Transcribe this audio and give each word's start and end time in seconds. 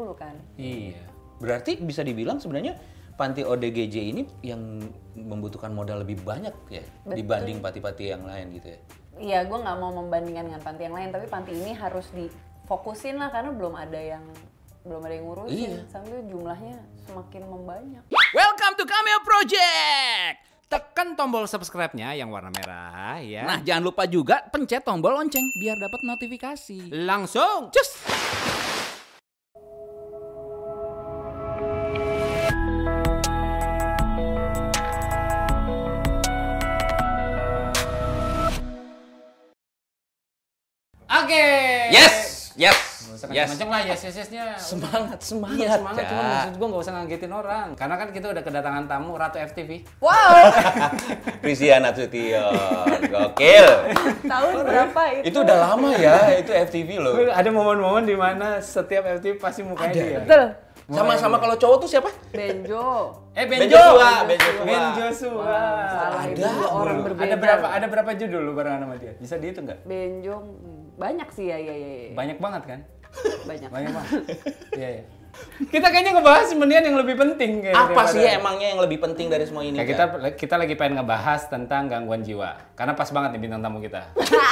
dulu 0.00 0.16
kan. 0.16 0.32
Iya. 0.56 1.04
Berarti 1.36 1.76
bisa 1.76 2.00
dibilang 2.00 2.40
sebenarnya 2.40 2.80
panti 3.20 3.44
ODGJ 3.44 3.96
ini 4.00 4.24
yang 4.40 4.80
membutuhkan 5.12 5.68
modal 5.68 6.00
lebih 6.00 6.16
banyak 6.24 6.56
ya 6.72 6.80
Betul. 7.04 7.20
dibanding 7.20 7.60
panti-panti 7.60 8.08
yang 8.08 8.24
lain 8.24 8.56
gitu 8.56 8.72
ya. 8.72 8.80
Iya, 9.20 9.38
gue 9.44 9.58
nggak 9.60 9.76
mau 9.76 9.92
membandingkan 9.92 10.48
dengan 10.48 10.64
panti 10.64 10.88
yang 10.88 10.96
lain, 10.96 11.12
tapi 11.12 11.28
panti 11.28 11.52
ini 11.52 11.76
harus 11.76 12.08
difokusin 12.16 13.20
lah 13.20 13.28
karena 13.28 13.52
belum 13.52 13.76
ada 13.76 14.00
yang 14.00 14.24
belum 14.88 15.04
ada 15.04 15.12
yang 15.12 15.26
ngurusin. 15.28 15.60
Iya. 15.60 15.80
Sambil 15.92 16.24
jumlahnya 16.24 16.76
semakin 17.04 17.42
membanyak. 17.52 18.02
Welcome 18.32 18.74
to 18.80 18.88
Cameo 18.88 19.20
Project. 19.20 20.40
Tekan 20.72 21.20
tombol 21.20 21.44
subscribe-nya 21.44 22.16
yang 22.16 22.32
warna 22.32 22.48
merah 22.48 23.20
ya. 23.20 23.44
Nah, 23.44 23.60
jangan 23.60 23.92
lupa 23.92 24.08
juga 24.08 24.40
pencet 24.48 24.88
tombol 24.88 25.20
lonceng 25.20 25.44
biar 25.60 25.76
dapat 25.76 26.00
notifikasi. 26.00 26.88
langsung 26.96 27.68
cus. 27.68 28.08
Oke. 41.22 41.46
Yes, 41.94 42.14
yes, 42.58 42.78
Gak 43.02 43.14
usah 43.14 43.26
yes. 43.30 43.46
kenceng-kenceng 43.54 43.70
lah 43.70 43.80
yes 43.86 44.00
yes 44.02 44.16
yesnya. 44.18 44.44
Semangat, 44.58 45.18
semangat. 45.22 45.58
Iya 45.58 45.68
semangat, 45.78 46.04
cuma 46.10 46.22
Cak. 46.22 46.30
maksud 46.34 46.54
gue 46.58 46.66
gak 46.66 46.82
usah 46.82 46.92
ngagetin 46.98 47.32
orang. 47.32 47.66
Karena 47.78 47.94
kan 47.94 48.08
kita 48.10 48.26
udah 48.34 48.42
kedatangan 48.42 48.84
tamu 48.90 49.10
Ratu 49.14 49.38
FTV. 49.38 49.70
Wow, 50.02 50.32
Prisia 51.42 51.78
Nasution, 51.78 52.98
gokil. 53.06 53.68
tahun 54.26 54.52
berapa 54.66 55.02
itu? 55.14 55.24
Itu 55.30 55.38
udah 55.46 55.56
lama 55.70 55.90
ya, 55.94 56.16
itu 56.42 56.50
FTV 56.50 56.88
loh. 56.98 57.14
Ada 57.30 57.48
momen-momen 57.54 58.02
di 58.02 58.16
mana 58.18 58.58
setiap 58.58 59.06
FTV 59.22 59.38
pasti 59.38 59.62
mukanya 59.62 59.94
dia. 59.94 60.20
Betul. 60.26 60.44
Sama-sama 60.92 61.38
kalau 61.38 61.54
cowok 61.56 61.76
tuh 61.86 61.88
siapa? 61.88 62.10
Benjo. 62.34 63.14
Eh 63.32 63.48
Ben 63.48 63.64
Ben 63.64 63.68
Joshua, 63.70 63.96
Joshua, 63.96 64.26
Ben 64.28 64.38
Joshua. 64.38 64.64
Ben 64.66 64.84
Joshua. 64.98 65.56
Salah 65.88 66.22
Ada 66.26 66.50
orang 66.68 66.98
berbeda. 67.00 67.24
Ada 67.24 67.36
berapa 67.38 67.66
ada 67.70 67.86
berapa 67.88 68.10
judul 68.18 68.40
lu 68.44 68.52
barengan 68.52 68.84
sama 68.84 68.94
dia? 69.00 69.12
Bisa 69.16 69.34
dihitung 69.40 69.64
nggak? 69.70 69.88
Benjo 69.88 70.36
hmm, 70.42 70.71
banyak 70.98 71.28
sih 71.32 71.46
ya 71.48 71.58
ya 71.58 71.74
ya. 71.74 71.90
ya. 72.08 72.12
Banyak 72.16 72.38
banget 72.38 72.62
kan? 72.68 72.80
Banyak. 73.48 73.68
Banyak 73.72 73.90
banget. 73.92 74.20
Iya 74.78 74.88
iya. 75.00 75.04
Kita 75.62 75.88
kayaknya 75.88 76.12
ngebahas 76.18 76.44
sebenarnya 76.44 76.84
yang 76.84 76.98
lebih 77.00 77.16
penting 77.16 77.50
kayak 77.62 77.72
Apa 77.72 77.88
daripada- 77.88 78.12
sih 78.12 78.24
emangnya 78.26 78.66
yang 78.76 78.80
lebih 78.84 78.98
penting 79.00 79.26
dari 79.32 79.44
semua 79.48 79.62
ini? 79.64 79.76
Kayak 79.78 79.88
kita 79.88 80.04
kita 80.36 80.54
lagi 80.58 80.74
pengen 80.76 81.00
ngebahas 81.00 81.40
tentang 81.48 81.88
gangguan 81.88 82.20
jiwa. 82.20 82.52
Karena 82.76 82.92
pas 82.92 83.08
banget 83.08 83.30
nih 83.36 83.40
bintang 83.40 83.62
tamu 83.62 83.78
kita. 83.78 84.02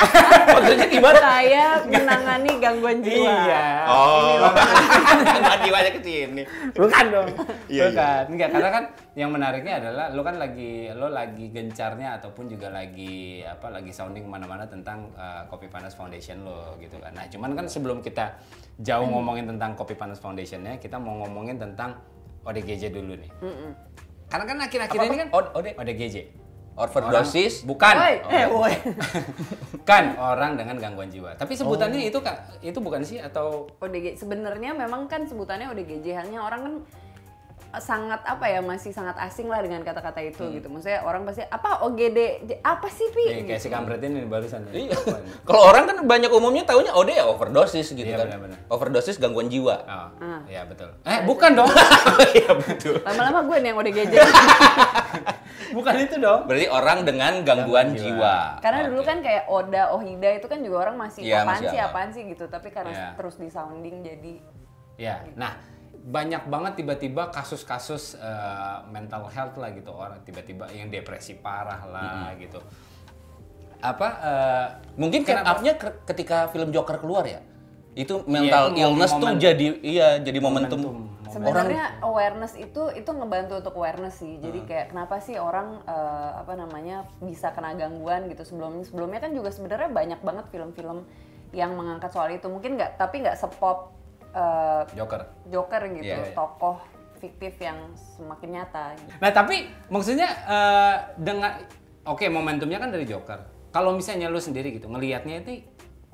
maksudnya 0.57 0.87
gimana? 0.89 1.19
Saya 1.21 1.65
menangani 1.85 2.51
gangguan 2.57 2.99
jiwa. 3.03 3.29
iya. 3.45 3.65
Oh, 3.85 4.49
Gangguan 5.21 5.61
jiwanya 5.61 5.91
ke 5.93 6.01
sini. 6.01 6.43
Bukan 6.73 7.05
dong. 7.11 7.29
Iya, 7.67 7.85
Bukan. 7.91 8.23
Enggak, 8.33 8.49
karena 8.51 8.71
kan 8.71 8.85
yang 9.13 9.31
menariknya 9.31 9.75
adalah 9.83 10.07
lo 10.11 10.23
kan 10.23 10.39
lagi 10.39 10.89
lo 10.91 11.11
lagi 11.11 11.51
gencarnya 11.51 12.17
ataupun 12.17 12.47
juga 12.47 12.71
lagi 12.71 13.43
apa 13.43 13.69
lagi 13.69 13.91
sounding 13.91 14.25
ke 14.25 14.31
mana-mana 14.31 14.65
tentang 14.65 15.11
uh, 15.13 15.45
Kopi 15.51 15.67
Panas 15.67 15.93
Foundation 15.93 16.47
lo 16.47 16.79
gitu 16.79 16.97
kan. 16.97 17.13
Nah, 17.13 17.27
cuman 17.29 17.53
kan 17.53 17.67
sebelum 17.67 18.01
kita 18.01 18.39
jauh 18.81 19.07
ngomongin 19.07 19.45
tentang 19.45 19.77
Kopi 19.77 19.95
Panas 19.95 20.19
Foundationnya, 20.19 20.81
kita 20.81 20.97
mau 20.97 21.21
ngomongin 21.25 21.61
tentang 21.61 22.01
ODGJ 22.45 22.93
dulu 22.93 23.17
nih. 23.17 23.31
Karena 24.31 24.45
kan 24.47 24.59
akhir-akhir 24.63 25.01
ini 25.05 25.17
kan 25.21 25.29
O- 25.35 25.53
OD? 25.59 25.77
ODGJ. 25.77 26.17
Overdosis. 26.81 27.67
Bukan. 27.67 27.93
Woi, 27.93 28.15
eh, 28.33 28.47
woi. 28.49 28.73
kan 29.91 30.17
orang 30.17 30.57
dengan 30.57 30.81
gangguan 30.81 31.13
jiwa. 31.13 31.37
Tapi 31.37 31.53
sebutannya 31.53 32.09
itu 32.09 32.17
Kak, 32.23 32.63
itu 32.65 32.79
bukan 32.81 33.05
sih 33.05 33.21
atau 33.21 33.69
ODG 33.83 34.17
sebenarnya 34.17 34.73
memang 34.73 35.05
kan 35.11 35.29
sebutannya 35.29 35.69
ODGJ 35.77 36.17
hanya 36.17 36.41
orang 36.41 36.61
kan 36.65 36.75
sangat 37.73 38.19
apa 38.23 38.43
ya 38.45 38.59
masih 38.59 38.91
sangat 38.91 39.15
asing 39.17 39.47
lah 39.47 39.59
dengan 39.59 39.79
kata-kata 39.81 40.19
itu 40.19 40.43
gitu. 40.51 40.67
Maksudnya 40.67 41.01
orang 41.01 41.23
pasti 41.23 41.43
apa 41.43 41.83
OGD 41.83 42.19
apa 42.59 42.89
sih 42.89 43.07
pi? 43.09 43.25
eh, 43.25 43.45
kayak 43.45 43.57
si 43.57 43.67
Gitu. 43.67 43.73
kampret 43.73 44.01
ini 44.01 44.25
barusan. 44.25 44.67
ya? 44.67 44.75
Iya. 44.83 44.97
Kalau 45.43 45.63
orang 45.65 45.85
kan 45.85 45.97
banyak 46.03 46.27
umumnya 46.29 46.65
taunya 46.65 46.91
OD 46.91 47.11
ya 47.13 47.25
overdosis 47.25 47.87
gitu 47.89 48.03
Iya, 48.03 48.19
kan. 48.19 48.27
benar-benar. 48.27 48.59
Overdosis 48.67 49.17
gangguan 49.17 49.47
jiwa. 49.47 49.77
Oh, 49.81 50.09
Ah. 50.19 50.41
iya 50.45 50.65
betul. 50.65 50.91
Eh, 51.03 51.23
bukan 51.23 51.51
dong. 51.55 51.71
Iya 52.35 52.51
betul. 52.57 52.99
Lama-lama 53.01 53.39
gue 53.45 53.57
nih 53.57 53.69
yang 53.69 53.79
ODGJ. 53.79 54.15
bukan 55.71 55.95
itu 56.01 56.17
dong. 56.17 56.41
Berarti 56.45 56.67
orang 56.69 56.99
dengan 57.03 57.33
gangguan 57.41 57.61
Gangguan 57.87 57.89
jiwa. 57.93 58.35
jiwa. 58.57 58.61
Karena 58.61 58.81
dulu 58.85 59.01
Oke. 59.01 59.07
kan 59.07 59.19
kayak 59.21 59.43
Oda, 59.47 59.83
Ohida 59.93 60.31
itu 60.33 60.47
kan 60.47 60.59
juga 60.59 60.77
orang 60.83 60.97
masih 60.99 61.23
Iya, 61.23 61.39
apaan 61.41 61.51
masih 61.53 61.67
sih, 61.69 61.79
apa. 61.79 61.89
apaan 61.89 62.11
sih 62.11 62.23
gitu. 62.27 62.45
Tapi 62.47 62.69
karena 62.69 62.91
Iya. 62.91 63.09
terus 63.15 63.37
di 63.37 63.47
sounding 63.47 64.03
jadi 64.03 64.35
Ya. 64.97 65.25
Nah, 65.33 65.57
banyak 66.01 66.49
banget 66.49 66.81
tiba-tiba 66.81 67.29
kasus-kasus 67.29 68.17
eh, 68.17 68.79
mental 68.89 69.29
health 69.29 69.61
lah 69.61 69.69
gitu 69.77 69.93
orang 69.93 70.25
tiba-tiba 70.25 70.65
yang 70.73 70.89
depresi 70.89 71.37
parah 71.37 71.85
lah 71.85 72.33
gitu. 72.41 72.57
Apa 73.81 74.09
eh, 74.21 74.67
Mungkin 74.97 75.25
catch 75.25 75.45
up-nya 75.45 75.73
ke- 75.77 76.01
ketika 76.09 76.49
film 76.49 76.73
Joker 76.73 76.97
keluar 77.01 77.25
ya. 77.29 77.41
Itu 77.93 78.25
mental 78.25 78.73
Iya, 78.73 78.77
itu 78.77 78.81
illness 78.87 79.13
tuh 79.13 79.31
jadi 79.37 79.67
iya 79.85 80.09
jadi 80.25 80.39
momentum. 80.41 80.79
Momentum. 80.81 81.09
Sebenarnya 81.31 82.01
awareness 82.03 82.59
itu 82.59 82.91
itu 82.97 83.11
ngebantu 83.13 83.61
untuk 83.61 83.75
awareness 83.77 84.19
sih. 84.19 84.41
Hmm. 84.41 84.43
Jadi 84.49 84.59
kayak 84.67 84.87
kenapa 84.97 85.21
sih 85.21 85.37
orang 85.37 85.85
eh, 85.85 86.31
apa 86.41 86.57
namanya 86.57 87.05
bisa 87.21 87.53
kena 87.53 87.77
gangguan 87.77 88.25
gitu 88.33 88.41
sebelumnya 88.49 88.89
sebelumnya 88.89 89.21
kan 89.21 89.37
juga 89.37 89.53
sebenarnya 89.53 89.93
banyak 89.93 90.21
banget 90.25 90.49
film-film 90.49 91.05
yang 91.53 91.77
mengangkat 91.77 92.09
soal 92.09 92.33
itu. 92.33 92.49
Mungkin 92.49 92.81
nggak 92.81 92.97
tapi 92.97 93.21
nggak 93.21 93.37
sepop 93.37 94.00
eh, 94.31 94.83
Joker. 94.95 95.23
Joker 95.47 95.83
gitu, 95.95 96.07
Iya, 96.07 96.17
iya. 96.23 96.35
tokoh 96.35 96.79
fiktif 97.19 97.61
yang 97.61 97.93
semakin 98.17 98.49
nyata. 98.57 98.97
Gitu. 98.97 99.11
Nah, 99.21 99.31
tapi 99.31 99.57
maksudnya 99.89 100.29
eh, 100.47 100.97
dengan 101.21 101.53
oke 102.05 102.25
momentumnya 102.29 102.81
kan 102.81 102.91
dari 102.91 103.05
Joker. 103.05 103.41
Kalau 103.71 103.95
misalnya 103.95 104.27
lu 104.27 104.43
sendiri 104.43 104.75
gitu 104.75 104.91
ngelihatnya 104.91 105.47
itu 105.47 105.63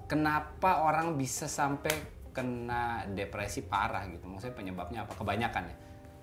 kenapa 0.04 0.84
orang 0.84 1.16
bisa 1.16 1.48
sampai 1.48 1.94
kena 2.30 3.08
depresi 3.08 3.64
parah 3.64 4.04
gitu? 4.06 4.28
Maksudnya 4.28 4.52
penyebabnya 4.52 5.08
apa? 5.08 5.16
Kebanyakan 5.16 5.64
ya. 5.72 5.76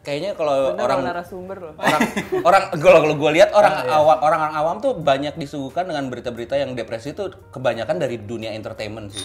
Kayaknya 0.03 0.32
kalau 0.36 0.76
orang 0.76 1.00
narasumber 1.00 1.58
loh. 1.64 1.76
orang 1.80 2.02
orang 2.44 2.64
kalau 2.76 3.00
kalau 3.08 3.16
gue 3.16 3.32
lihat 3.40 3.56
orang 3.56 3.72
Ah, 3.80 3.84
iya. 3.88 3.96
awam 4.03 4.18
orang 4.20 4.40
orang 4.52 4.56
awam 4.59 4.76
tuh 4.84 4.94
banyak 5.00 5.40
disuguhkan 5.40 5.88
dengan 5.88 6.12
berita-berita 6.12 6.59
yang 6.59 6.76
depresi 6.76 7.16
itu 7.16 7.32
kebanyakan 7.56 8.03
dari 8.03 8.20
dunia 8.20 8.52
entertainment 8.52 9.16
sih. 9.16 9.24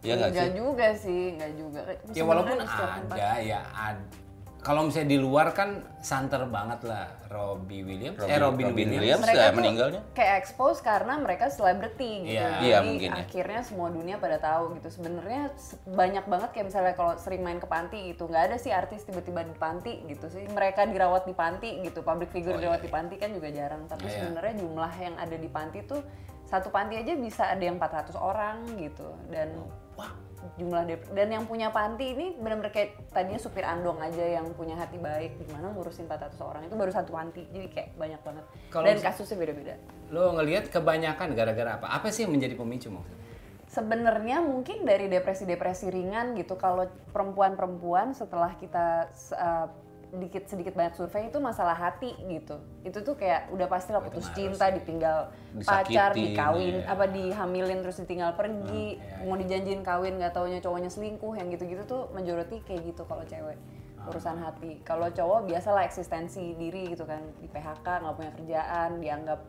Iya 0.00 0.14
nggak 0.14 0.28
sih? 0.28 0.38
Enggak 0.38 0.50
juga 0.54 0.86
sih, 0.94 1.22
enggak 1.32 1.52
juga. 1.54 1.80
Ya 2.10 2.22
walaupun 2.22 2.56
ada 2.60 3.28
ya 3.40 3.60
ad- 3.68 4.26
kalau 4.58 4.82
misalnya 4.82 5.14
di 5.14 5.18
luar 5.18 5.54
kan 5.54 5.70
santer 6.02 6.42
banget 6.44 6.82
lah 6.82 7.06
Robbie 7.30 7.86
Williams 7.86 8.18
eh 8.18 8.36
Robin, 8.36 8.68
Robin 8.68 8.90
Williams, 8.90 8.98
Williams. 8.98 9.22
mereka 9.22 9.38
tuh 9.40 9.54
meninggalnya. 9.54 10.00
kayak 10.12 10.34
expose 10.36 10.82
karena 10.82 11.14
mereka 11.16 11.46
selebriti 11.48 12.26
gitu. 12.26 12.34
Iya. 12.34 12.46
Jadi 12.52 12.66
Iya, 12.66 12.78
mungkin 12.82 13.10
ya. 13.12 13.22
akhirnya 13.22 13.60
semua 13.62 13.88
dunia 13.88 14.18
pada 14.18 14.36
tahu 14.36 14.74
gitu. 14.74 14.88
Sebenarnya 14.92 15.54
se- 15.54 15.78
banyak 15.84 16.26
banget 16.26 16.50
kayak 16.52 16.66
misalnya 16.68 16.92
kalau 16.92 17.14
sering 17.16 17.40
main 17.40 17.56
ke 17.56 17.66
panti 17.66 18.10
itu 18.10 18.18
nggak 18.20 18.44
ada 18.44 18.56
sih 18.58 18.72
artis 18.72 19.02
tiba-tiba 19.04 19.40
di 19.42 19.54
panti 19.54 20.02
gitu 20.04 20.26
sih. 20.26 20.42
Mereka 20.44 20.86
dirawat 20.86 21.22
di 21.22 21.34
panti 21.34 21.78
gitu. 21.80 22.02
Public 22.02 22.28
figure 22.28 22.58
dirawat 22.58 22.82
di 22.82 22.90
panti 22.90 23.14
kan 23.14 23.30
juga 23.30 23.48
jarang. 23.48 23.86
Tapi 23.86 24.04
Oh, 24.04 24.10
iya. 24.10 24.18
sebenarnya 24.20 24.54
jumlah 24.58 24.92
yang 24.96 25.14
ada 25.16 25.36
di 25.36 25.48
panti 25.48 25.78
tuh 25.82 26.02
satu 26.44 26.68
panti 26.68 26.96
aja 26.96 27.14
bisa 27.14 27.46
ada 27.46 27.62
yang 27.62 27.78
400 27.78 28.16
orang 28.16 28.58
gitu. 28.74 29.06
Dan 29.28 29.54
Wah, 29.98 30.14
jumlah 30.54 30.82
dep- 30.86 31.10
dan 31.10 31.28
yang 31.34 31.44
punya 31.50 31.74
panti 31.74 32.14
ini 32.14 32.38
benar-benar 32.38 32.70
kayak 32.70 33.10
tadinya 33.10 33.40
supir 33.42 33.66
andong 33.66 33.98
aja 33.98 34.22
yang 34.38 34.46
punya 34.54 34.78
hati 34.78 34.94
baik 34.94 35.42
gimana 35.42 35.74
ngurusin 35.74 36.06
400 36.06 36.38
orang 36.38 36.62
itu 36.70 36.74
baru 36.78 36.90
satu 36.94 37.10
panti 37.10 37.42
jadi 37.50 37.66
kayak 37.66 37.88
banyak 37.98 38.20
banget. 38.22 38.44
Kalau 38.70 38.84
dan 38.86 38.96
kasusnya 39.02 39.36
beda-beda. 39.42 39.74
Lo 40.14 40.32
ngelihat 40.38 40.70
kebanyakan 40.70 41.34
gara-gara 41.34 41.82
apa? 41.82 41.86
Apa 41.90 42.14
sih 42.14 42.22
yang 42.22 42.32
menjadi 42.32 42.54
pemicu 42.54 42.88
maksudnya? 42.94 43.26
Sebenarnya 43.68 44.40
mungkin 44.40 44.88
dari 44.88 45.12
depresi-depresi 45.12 45.92
ringan 45.92 46.32
gitu 46.40 46.56
kalau 46.56 46.88
perempuan-perempuan 47.12 48.16
setelah 48.16 48.56
kita 48.56 49.12
uh, 49.36 49.68
dikit 50.08 50.48
sedikit 50.48 50.72
banyak 50.72 50.96
survei 50.96 51.28
itu 51.28 51.36
masalah 51.36 51.76
hati 51.76 52.16
gitu. 52.24 52.56
Itu 52.80 53.04
tuh 53.04 53.14
kayak 53.20 53.52
udah 53.52 53.68
pasti 53.68 53.92
lah 53.92 54.00
putus 54.00 54.24
cinta 54.32 54.72
ditinggal 54.72 55.28
pacar 55.64 56.16
Disakitin, 56.16 56.32
dikawin 56.32 56.74
ya. 56.80 56.84
apa 56.88 57.04
dihamilin 57.12 57.78
terus 57.84 58.00
ditinggal 58.00 58.32
pergi 58.32 58.96
iya, 58.96 59.24
mau 59.28 59.36
dijanjiin 59.36 59.84
kawin 59.84 60.16
nggak 60.16 60.32
taunya 60.32 60.64
cowoknya 60.64 60.88
selingkuh 60.88 61.36
yang 61.36 61.52
gitu-gitu 61.52 61.84
tuh 61.84 62.08
majority 62.16 62.64
kayak 62.64 62.88
gitu 62.88 63.04
kalau 63.04 63.24
cewek. 63.28 63.60
Urusan 64.08 64.40
hati. 64.40 64.80
Kalau 64.80 65.12
cowok 65.12 65.44
biasalah 65.44 65.84
eksistensi 65.84 66.56
diri 66.56 66.88
gitu 66.88 67.04
kan. 67.04 67.20
Di 67.44 67.48
PHK 67.52 67.84
nggak 67.84 68.14
punya 68.16 68.32
kerjaan 68.32 68.90
dianggap 69.04 69.40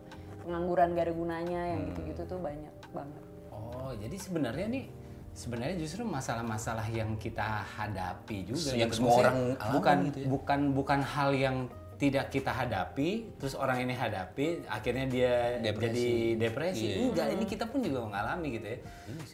pengangguran 0.44 0.96
gak 0.96 1.04
ada 1.08 1.14
gunanya 1.14 1.60
yang 1.72 1.80
gitu-gitu 1.92 2.22
tuh 2.28 2.38
banyak 2.40 2.74
banget. 2.92 3.22
Oh 3.52 3.92
jadi 3.96 4.16
sebenarnya 4.16 4.66
nih 4.68 4.84
sebenarnya 5.32 5.76
justru 5.78 6.02
masalah-masalah 6.02 6.84
yang 6.90 7.14
kita 7.16 7.64
hadapi 7.64 8.44
juga 8.44 8.74
Yang 8.74 8.90
gitu. 8.92 8.96
semua 8.98 9.08
Maksudnya 9.08 9.22
orang 9.22 9.38
alami 9.56 9.72
bukan 9.72 9.98
gitu 10.06 10.18
ya. 10.18 10.26
bukan 10.28 10.60
bukan 10.74 11.00
hal 11.00 11.30
yang 11.32 11.56
tidak 12.00 12.32
kita 12.32 12.48
hadapi, 12.48 13.28
terus 13.36 13.52
orang 13.52 13.84
ini 13.84 13.92
hadapi, 13.92 14.64
akhirnya 14.72 15.04
dia 15.04 15.32
Depresi. 15.60 15.84
jadi 15.84 16.08
depresi. 16.40 16.86
Iya. 16.88 16.96
Enggak, 17.12 17.28
ini 17.36 17.44
kita 17.44 17.68
pun 17.68 17.84
juga 17.84 18.00
mengalami 18.00 18.56
gitu 18.56 18.66
ya. 18.72 18.78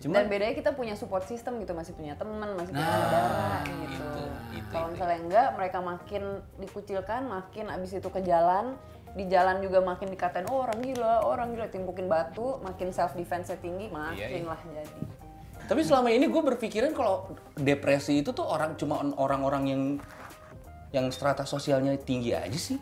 Cuma 0.03 0.13
Dan 0.19 0.27
bedanya 0.27 0.55
kita 0.59 0.71
punya 0.75 0.99
support 0.99 1.23
system 1.31 1.63
gitu, 1.63 1.79
masih 1.79 1.95
punya 1.95 2.19
teman, 2.19 2.59
masih 2.59 2.75
punya 2.75 2.83
Nah, 2.83 2.99
saudara 2.99 3.59
gitu. 3.63 3.87
itu, 3.87 4.23
itu, 4.59 4.71
Kalau 4.75 4.87
itu. 4.91 4.93
misalnya 4.99 5.19
enggak, 5.31 5.49
mereka 5.55 5.79
makin 5.79 6.23
dikucilkan, 6.59 7.21
makin 7.31 7.65
abis 7.71 7.91
itu 7.95 8.09
ke 8.11 8.21
jalan, 8.27 8.75
di 9.15 9.25
jalan 9.31 9.63
juga 9.63 9.79
makin 9.81 10.11
dikatain 10.11 10.51
oh 10.51 10.67
orang 10.67 10.83
gila, 10.83 11.23
orang 11.23 11.55
gila 11.55 11.71
timpukin 11.71 12.11
batu, 12.11 12.59
makin 12.67 12.91
self 12.91 13.15
defense 13.15 13.55
tinggi, 13.63 13.87
makin 13.89 14.19
Iya, 14.19 14.43
iya. 14.43 14.51
lah 14.51 14.59
jadi. 14.59 15.01
Tapi 15.67 15.81
selama 15.83 16.09
ini 16.15 16.31
gue 16.31 16.43
berpikiran 16.43 16.95
kalau 16.95 17.35
depresi 17.59 18.23
itu 18.23 18.31
tuh 18.31 18.47
orang 18.47 18.79
cuma 18.79 19.03
orang-orang 19.19 19.65
yang 19.67 19.83
yang 20.95 21.07
strata 21.11 21.43
sosialnya 21.43 21.99
tinggi 21.99 22.33
aja 22.33 22.55
sih. 22.55 22.79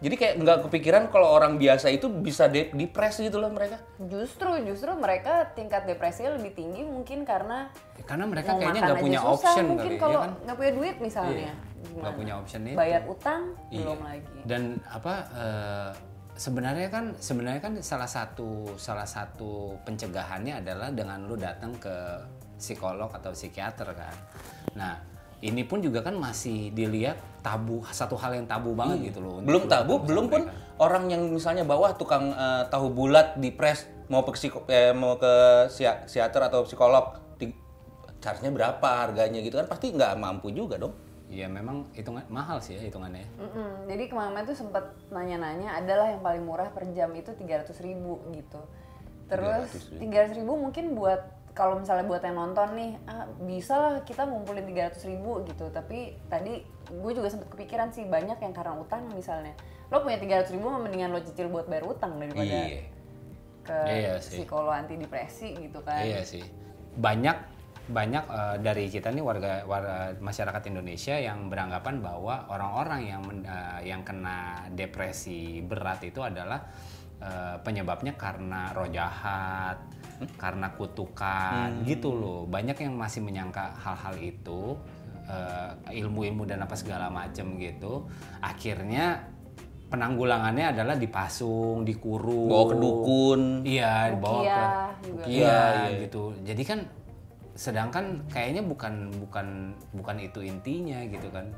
Jadi 0.00 0.16
kayak 0.16 0.34
nggak 0.40 0.58
kepikiran 0.64 1.12
kalau 1.12 1.28
orang 1.28 1.60
biasa 1.60 1.92
itu 1.92 2.08
bisa 2.08 2.48
de 2.48 2.72
depres 2.72 3.20
gitu 3.20 3.36
loh 3.36 3.52
mereka. 3.52 3.76
Justru, 4.00 4.48
justru 4.64 4.88
mereka 4.96 5.52
tingkat 5.52 5.84
depresinya 5.84 6.40
lebih 6.40 6.56
tinggi 6.56 6.88
mungkin 6.88 7.28
karena 7.28 7.68
karena 8.08 8.24
mereka 8.24 8.56
mau 8.56 8.64
kayaknya 8.64 8.80
nggak 8.80 9.00
punya 9.04 9.20
susah, 9.20 9.32
option 9.36 9.64
mungkin 9.68 9.92
kali 9.92 10.00
kalau 10.00 10.16
ya 10.16 10.24
kan. 10.24 10.32
nggak 10.40 10.56
punya 10.56 10.72
duit 10.72 10.96
misalnya. 11.04 11.36
Iya, 11.36 11.54
nggak 12.00 12.14
punya 12.16 12.32
option 12.40 12.60
itu. 12.64 12.76
Bayar 12.80 13.02
utang 13.12 13.42
Iya. 13.68 13.80
belum 13.84 14.00
lagi. 14.00 14.38
Dan 14.48 14.62
apa 14.88 15.14
eh, 15.36 15.90
sebenarnya 16.40 16.88
kan 16.88 17.12
sebenarnya 17.20 17.60
kan 17.60 17.74
salah 17.84 18.08
satu 18.08 18.72
salah 18.80 19.04
satu 19.04 19.76
pencegahannya 19.84 20.64
adalah 20.64 20.88
dengan 20.88 21.28
lu 21.28 21.36
datang 21.36 21.76
ke 21.76 22.16
psikolog 22.56 23.12
atau 23.12 23.36
psikiater 23.36 23.92
kan. 23.92 24.16
Nah, 24.72 24.96
ini 25.44 25.68
pun 25.68 25.84
juga 25.84 26.00
kan 26.00 26.16
masih 26.16 26.72
dilihat 26.72 27.20
tabu 27.44 27.84
satu 27.92 28.16
hal 28.16 28.40
yang 28.40 28.48
tabu 28.48 28.72
banget 28.72 29.12
gitu 29.12 29.20
loh. 29.20 29.44
Belum 29.44 29.68
lu 29.68 29.68
tabu, 29.68 30.00
belum 30.00 30.32
pun 30.32 30.48
mereka. 30.48 30.80
orang 30.80 31.04
yang 31.12 31.28
misalnya 31.28 31.68
bawah 31.68 31.92
tukang 31.92 32.32
eh, 32.32 32.64
tahu 32.72 32.88
bulat 32.88 33.36
depres 33.36 33.84
mau 34.08 34.24
ke 34.24 34.32
psiko- 34.32 34.64
eh, 34.72 34.96
mau 34.96 35.20
ke 35.20 35.68
psikiater 35.68 36.48
atau 36.48 36.64
psikolog 36.64 37.20
di 37.36 37.52
charge-nya 38.20 38.48
berapa 38.52 38.88
harganya 38.88 39.44
gitu 39.44 39.60
kan 39.60 39.68
pasti 39.68 39.92
nggak 39.92 40.16
mampu 40.16 40.56
juga 40.56 40.80
dong. 40.80 40.96
Iya 41.30 41.46
memang 41.46 41.86
hitungan 41.94 42.26
mahal 42.26 42.58
sih 42.58 42.74
ya 42.74 42.82
hitungannya. 42.82 43.22
Mm-mm. 43.38 43.86
Jadi 43.86 44.04
kemarin 44.10 44.42
tuh 44.42 44.58
sempat 44.58 44.82
nanya-nanya 45.14 45.78
adalah 45.78 46.10
yang 46.10 46.20
paling 46.20 46.42
murah 46.42 46.74
per 46.74 46.90
jam 46.90 47.14
itu 47.14 47.30
300 47.30 47.70
ribu 47.80 48.18
gitu. 48.34 48.58
Terus 49.30 49.94
300 49.94 50.34
ribu 50.34 50.58
mungkin 50.58 50.98
buat 50.98 51.22
kalau 51.54 51.78
misalnya 51.78 52.02
buat 52.06 52.22
yang 52.26 52.34
nonton 52.34 52.74
nih 52.74 52.92
ah, 53.06 53.30
bisa 53.46 53.74
lah 53.78 53.94
kita 54.02 54.26
ngumpulin 54.26 54.66
300 54.66 54.98
ribu 55.06 55.46
gitu. 55.46 55.70
Tapi 55.70 56.18
tadi 56.26 56.66
gue 56.90 57.12
juga 57.14 57.30
sempat 57.30 57.46
kepikiran 57.54 57.94
sih 57.94 58.10
banyak 58.10 58.42
yang 58.42 58.50
karena 58.50 58.74
utang 58.74 59.06
misalnya. 59.14 59.54
Lo 59.94 60.02
punya 60.02 60.18
300 60.18 60.50
ribu 60.50 60.66
mendingan 60.66 61.14
lo 61.14 61.22
cicil 61.22 61.46
buat 61.46 61.70
bayar 61.70 61.86
utang 61.86 62.18
daripada 62.18 62.42
Iya. 62.42 62.82
ke 63.62 63.78
Iya 63.86 64.12
sih. 64.18 64.42
psikolog 64.42 64.74
anti 64.74 64.98
depresi 64.98 65.54
gitu 65.54 65.78
kan. 65.86 66.02
Iya 66.02 66.26
sih. 66.26 66.42
Banyak 66.98 67.59
banyak 67.90 68.24
eh, 68.30 68.56
dari 68.62 68.86
kita 68.86 69.10
nih 69.10 69.24
warga, 69.24 69.66
warga 69.66 70.14
masyarakat 70.16 70.62
Indonesia 70.70 71.18
yang 71.18 71.50
beranggapan 71.50 71.98
bahwa 71.98 72.46
orang-orang 72.48 73.00
yang 73.10 73.22
men- 73.26 73.46
eh, 73.46 73.90
yang 73.90 74.06
kena 74.06 74.70
depresi 74.72 75.60
berat 75.60 76.00
itu 76.06 76.22
adalah 76.22 76.62
eh, 77.20 77.56
penyebabnya 77.60 78.14
karena 78.14 78.72
roh 78.72 78.88
jahat, 78.88 79.76
karena 80.38 80.72
kutukan 80.72 81.84
gitu 81.84 82.14
loh. 82.14 82.40
Banyak 82.48 82.78
yang 82.80 82.94
masih 82.96 83.20
menyangka 83.20 83.76
hal-hal 83.82 84.14
itu 84.22 84.78
eh, 85.28 86.00
ilmu-ilmu 86.00 86.46
dan 86.46 86.64
apa 86.64 86.78
segala 86.78 87.10
macam 87.10 87.58
gitu. 87.60 88.08
Akhirnya 88.40 89.26
penanggulangannya 89.90 90.70
adalah 90.70 90.94
dipasung, 90.94 91.82
dikurung, 91.82 92.46
Bawa 92.46 92.64
ke 92.70 92.76
dukun. 92.78 93.40
Iya, 93.66 94.14
dibawa 94.14 94.40
ke 94.40 94.64
juga. 95.02 95.24
Iya, 95.26 95.58
iya. 95.90 95.98
gitu. 96.06 96.22
Jadi 96.46 96.62
kan 96.62 96.78
sedangkan 97.54 98.24
kayaknya 98.30 98.62
bukan 98.62 99.10
bukan 99.26 99.76
bukan 99.96 100.16
itu 100.20 100.40
intinya 100.44 101.02
gitu 101.06 101.28
kan. 101.32 101.50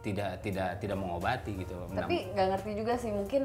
Tidak 0.00 0.40
tidak 0.40 0.80
tidak 0.80 0.96
mengobati 0.96 1.60
gitu. 1.60 1.76
tapi 1.92 2.32
nggak 2.32 2.48
ngerti 2.56 2.70
juga 2.72 2.96
sih 2.96 3.12
mungkin 3.12 3.44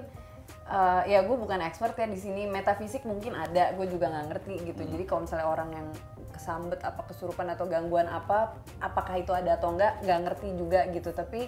uh, 0.70 1.02
ya 1.06 1.22
gue 1.26 1.38
bukan 1.38 1.60
expert 1.62 1.98
ya 1.98 2.08
di 2.10 2.20
sini 2.20 2.50
metafisik 2.50 3.06
mungkin 3.06 3.38
ada 3.38 3.74
gue 3.74 3.88
juga 3.90 4.10
nggak 4.10 4.26
ngerti 4.34 4.54
gitu 4.74 4.82
jadi 4.86 5.04
kalau 5.06 5.26
misalnya 5.26 5.48
orang 5.48 5.70
yang 5.74 5.88
kesambet 6.34 6.84
apa 6.84 7.02
kesurupan 7.08 7.48
atau 7.56 7.66
gangguan 7.70 8.12
apa 8.12 8.60
apakah 8.84 9.16
itu 9.16 9.32
ada 9.32 9.56
atau 9.56 9.72
enggak 9.72 10.04
nggak 10.04 10.20
ngerti 10.28 10.48
juga 10.60 10.84
gitu 10.92 11.16
tapi 11.16 11.48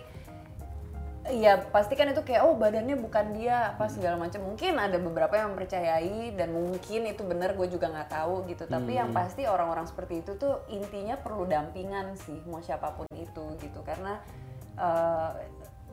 ya 1.32 1.60
pasti 1.70 2.00
kan 2.00 2.08
itu 2.08 2.24
kayak 2.24 2.48
oh 2.48 2.56
badannya 2.56 2.96
bukan 2.96 3.36
dia 3.36 3.76
apa 3.76 3.92
segala 3.92 4.16
macam. 4.16 4.44
Mungkin 4.44 4.80
ada 4.80 4.98
beberapa 4.98 5.36
yang 5.36 5.54
mempercayai 5.54 6.34
dan 6.36 6.56
mungkin 6.56 7.08
itu 7.08 7.22
benar 7.28 7.54
gue 7.54 7.68
juga 7.68 7.92
nggak 7.92 8.10
tahu 8.12 8.48
gitu. 8.48 8.64
Tapi 8.66 8.96
yang 8.96 9.12
pasti 9.12 9.44
orang-orang 9.44 9.86
seperti 9.88 10.24
itu 10.24 10.40
tuh 10.40 10.64
intinya 10.72 11.20
perlu 11.20 11.44
dampingan 11.44 12.16
sih 12.16 12.40
mau 12.48 12.64
siapa 12.64 12.96
pun 12.96 13.08
itu 13.14 13.46
gitu. 13.60 13.80
Karena 13.84 14.20
eh, 14.80 15.32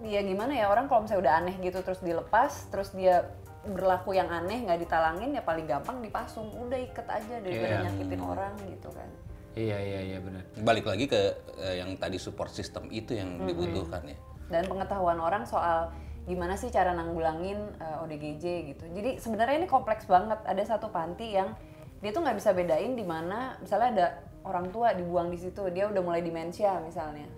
ya 0.06 0.20
gimana 0.22 0.54
ya 0.54 0.70
orang 0.70 0.86
kalau 0.86 1.06
misalnya 1.06 1.22
udah 1.30 1.34
aneh 1.42 1.54
gitu 1.62 1.78
terus 1.86 2.02
dilepas 2.02 2.66
terus 2.74 2.90
dia 2.92 3.30
berlaku 3.64 4.12
yang 4.12 4.28
aneh 4.28 4.60
nggak 4.66 4.76
ditalangin 4.84 5.32
ya 5.34 5.42
paling 5.42 5.66
gampang 5.66 6.02
dipasung. 6.02 6.50
Udah 6.58 6.78
iket 6.78 7.06
aja 7.10 7.34
daripada 7.42 7.74
Iya. 7.80 7.84
nyakitin 7.90 8.22
orang 8.22 8.54
gitu 8.70 8.88
kan. 8.94 9.08
Iya 9.54 9.78
iya 9.78 10.00
iya 10.14 10.18
benar. 10.18 10.42
Balik 10.66 10.86
lagi 10.90 11.06
ke 11.06 11.38
eh, 11.62 11.78
yang 11.78 11.94
tadi 11.98 12.18
support 12.18 12.50
system 12.50 12.90
itu 12.90 13.14
yang 13.14 13.46
dibutuhkan 13.46 14.02
ya. 14.06 14.18
Dan 14.48 14.64
pengetahuan 14.68 15.20
orang 15.20 15.44
soal 15.48 15.92
gimana 16.24 16.56
sih 16.56 16.72
cara 16.72 16.96
nanggulangin 16.96 17.76
uh, 17.80 18.04
ODGJ 18.04 18.44
gitu. 18.74 18.84
Jadi 18.96 19.20
sebenarnya 19.20 19.60
ini 19.60 19.68
kompleks 19.68 20.08
banget. 20.08 20.40
Ada 20.48 20.76
satu 20.76 20.88
panti 20.88 21.36
yang 21.36 21.52
dia 22.00 22.10
tuh 22.12 22.24
nggak 22.24 22.36
bisa 22.36 22.52
bedain 22.56 22.96
di 22.96 23.04
mana 23.04 23.56
misalnya 23.60 23.88
ada 23.92 24.06
orang 24.44 24.68
tua 24.72 24.92
dibuang 24.92 25.32
di 25.32 25.40
situ, 25.40 25.64
dia 25.72 25.88
udah 25.88 26.02
mulai 26.04 26.20
demensia 26.20 26.80
misalnya. 26.80 27.28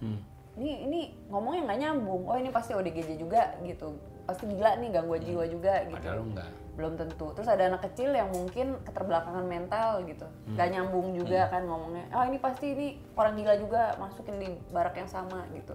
Ini 0.56 0.88
ini 0.88 1.00
ngomongnya 1.30 1.62
nggak 1.70 1.80
nyambung. 1.82 2.22
Oh 2.30 2.38
ini 2.38 2.50
pasti 2.50 2.74
ODGJ 2.74 3.18
juga 3.18 3.58
gitu. 3.62 3.94
Pasti 4.26 4.46
gila 4.50 4.78
nih 4.78 4.90
gangguan 4.90 5.22
jiwa 5.22 5.44
juga 5.46 5.82
gitu. 5.86 6.02
Padahal 6.02 6.22
enggak. 6.22 6.50
Belum 6.74 6.92
tentu. 6.98 7.26
Terus 7.34 7.48
ada 7.50 7.62
anak 7.70 7.82
kecil 7.90 8.10
yang 8.14 8.30
mungkin 8.30 8.78
keterbelakangan 8.86 9.46
mental 9.46 10.02
gitu. 10.06 10.26
nggak 10.54 10.68
nyambung 10.72 11.14
juga 11.14 11.50
kan 11.50 11.62
ngomongnya. 11.66 12.06
Oh 12.14 12.24
ini 12.26 12.38
pasti 12.38 12.66
ini 12.74 12.86
orang 13.18 13.34
gila 13.34 13.54
juga 13.58 13.82
masukin 13.98 14.38
di 14.38 14.48
barak 14.70 14.94
yang 14.94 15.10
sama 15.10 15.42
gitu. 15.54 15.74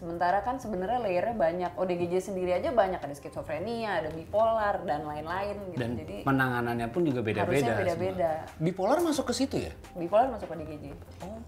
Sementara 0.00 0.40
kan 0.40 0.56
sebenarnya 0.56 0.96
layernya 1.04 1.36
banyak. 1.36 1.72
ODGJ 1.76 2.32
sendiri 2.32 2.56
aja 2.56 2.72
banyak 2.72 3.04
ada 3.04 3.12
skizofrenia, 3.12 4.00
ada 4.00 4.08
bipolar 4.08 4.80
dan 4.88 5.04
lain-lain 5.04 5.60
gitu. 5.68 5.76
Dan 5.76 6.00
Jadi 6.00 6.24
penanganannya 6.24 6.88
pun 6.88 7.04
juga 7.04 7.20
harusnya 7.20 7.44
beda-beda. 7.44 7.74
beda-beda. 7.84 8.30
Bipolar 8.56 8.98
masuk 9.04 9.28
ke 9.28 9.36
situ 9.36 9.60
ya? 9.60 9.76
Bipolar 9.92 10.32
masuk 10.32 10.48
ODGJ. 10.48 10.84
semua. 11.20 11.40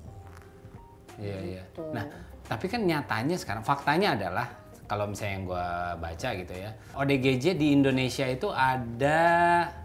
Iya 1.16 1.38
iya. 1.40 1.62
Gitu. 1.64 1.80
Nah 1.96 2.04
tapi 2.44 2.68
kan 2.68 2.84
nyatanya 2.84 3.40
sekarang 3.40 3.64
faktanya 3.64 4.20
adalah 4.20 4.46
kalau 4.84 5.08
misalnya 5.08 5.32
yang 5.32 5.44
gue 5.48 5.68
baca 6.04 6.28
gitu 6.36 6.52
ya, 6.52 6.70
ODGJ 6.92 7.56
di 7.56 7.72
Indonesia 7.72 8.28
itu 8.28 8.52
ada 8.52 9.20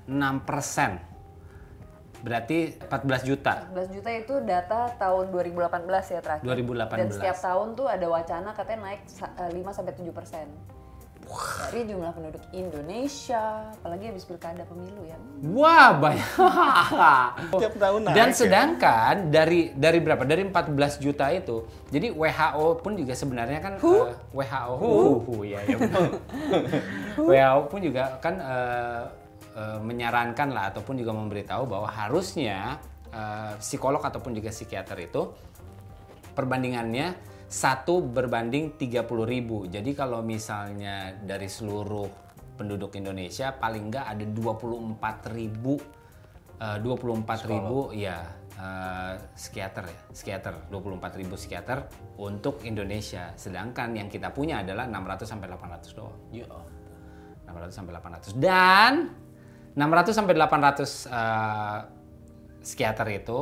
6 0.03 0.43
Berarti 2.19 2.57
14 2.81 3.21
juta. 3.23 3.53
14 3.69 3.89
juta 3.91 4.09
itu 4.11 4.33
data 4.41 4.79
tahun 4.95 5.29
2018 5.29 5.85
ya 6.09 6.19
terakhir. 6.19 6.43
2018. 6.43 6.97
Dan 6.97 7.07
setiap 7.09 7.37
tahun 7.37 7.67
tuh 7.73 7.85
ada 7.85 8.05
wacana 8.05 8.49
katanya 8.51 8.79
naik 8.85 9.01
sa- 9.05 9.33
eh, 9.37 9.51
5 9.51 9.69
sampai 9.69 9.93
7 9.93 10.09
persen. 10.11 10.47
Dari 11.27 11.83
jumlah 11.83 12.15
penduduk 12.15 12.39
Indonesia, 12.55 13.67
apalagi 13.75 14.07
habis 14.07 14.23
pilkada 14.23 14.63
pemilu 14.63 15.03
ya. 15.03 15.19
Wah 15.45 15.91
banyak. 15.91 16.23
Tiap 17.59 17.73
tahun 17.75 17.99
naik 18.01 18.15
Dan 18.15 18.29
ya. 18.29 18.35
sedangkan 18.37 19.15
dari 19.27 19.75
dari 19.75 19.99
berapa? 19.99 20.23
Dari 20.23 20.47
14 20.47 20.71
juta 20.97 21.27
itu. 21.27 21.67
Jadi 21.91 22.15
WHO 22.15 22.79
pun 22.79 22.95
juga 22.95 23.11
sebenarnya 23.11 23.59
kan 23.59 23.75
eh, 23.75 24.07
WHO 24.31 24.73
Hu, 24.79 24.87
hu, 25.19 25.35
ya, 25.43 25.59
ya 25.67 25.75
benar. 25.75 26.15
WHO 27.19 27.59
pun 27.67 27.79
juga 27.81 28.03
kan 28.19 28.35
eh, 28.39 29.03
eh, 29.57 29.79
menyarankan 29.81 30.53
lah 30.53 30.69
ataupun 30.69 31.01
juga 31.01 31.17
memberitahu 31.17 31.65
bahwa 31.65 31.89
harusnya 31.89 32.77
eh, 33.09 33.57
psikolog 33.57 33.99
ataupun 34.05 34.37
juga 34.37 34.53
psikiater 34.53 34.97
itu 35.01 35.33
perbandingannya 36.37 37.17
satu 37.47 38.03
berbanding 38.03 38.75
30.000 38.75 39.07
ribu. 39.23 39.65
Jadi 39.65 39.95
kalau 39.95 40.19
misalnya 40.19 41.15
dari 41.15 41.47
seluruh 41.47 42.27
penduduk 42.59 42.93
Indonesia 42.99 43.55
paling 43.55 43.87
nggak 43.87 44.05
ada 44.05 44.25
24.000 44.27 45.33
ribu, 45.33 45.73
eh, 46.59 46.77
24 46.83 47.47
ribu 47.47 47.95
ya 47.95 48.19
eh, 48.57 49.13
psikiater 49.33 49.85
ya, 49.87 50.01
psikiater 50.11 50.53
24 50.69 51.19
ribu 51.23 51.33
psikiater 51.39 51.87
untuk 52.19 52.61
Indonesia. 52.67 53.31
Sedangkan 53.39 53.95
yang 53.95 54.11
kita 54.11 54.29
punya 54.29 54.61
adalah 54.61 54.85
600 54.85 55.23
sampai 55.23 55.47
800 55.49 55.97
doang. 55.97 56.17
Ya. 56.35 56.45
600 57.47 57.71
sampai 57.71 57.91
800 57.95 58.35
dan 58.43 58.93
600 59.77 60.09
sampai 60.09 60.33
800 60.33 61.05
eh, 61.13 61.79
psikiater 62.65 63.07
itu 63.13 63.39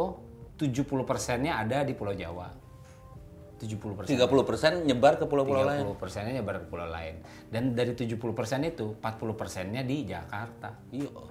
70 0.59 1.07
persennya 1.07 1.63
ada 1.63 1.87
di 1.87 1.95
Pulau 1.95 2.11
Jawa. 2.11 2.51
70 3.55 3.95
persen. 3.95 4.19
30% 4.19 4.83
nyebar 4.83 5.15
ke 5.15 5.25
pulau-pulau 5.31 5.63
lain. 5.63 5.87
30 5.87 5.95
persennya 5.95 6.33
nyebar 6.35 6.59
ke 6.59 6.67
pulau 6.67 6.91
lain. 6.91 7.23
Dan 7.47 7.71
dari 7.71 7.95
70 7.95 8.19
persen 8.35 8.67
itu 8.67 8.99
40 8.99 9.39
persennya 9.39 9.79
di 9.79 10.03
Jakarta. 10.03 10.75
Iya. 10.91 11.23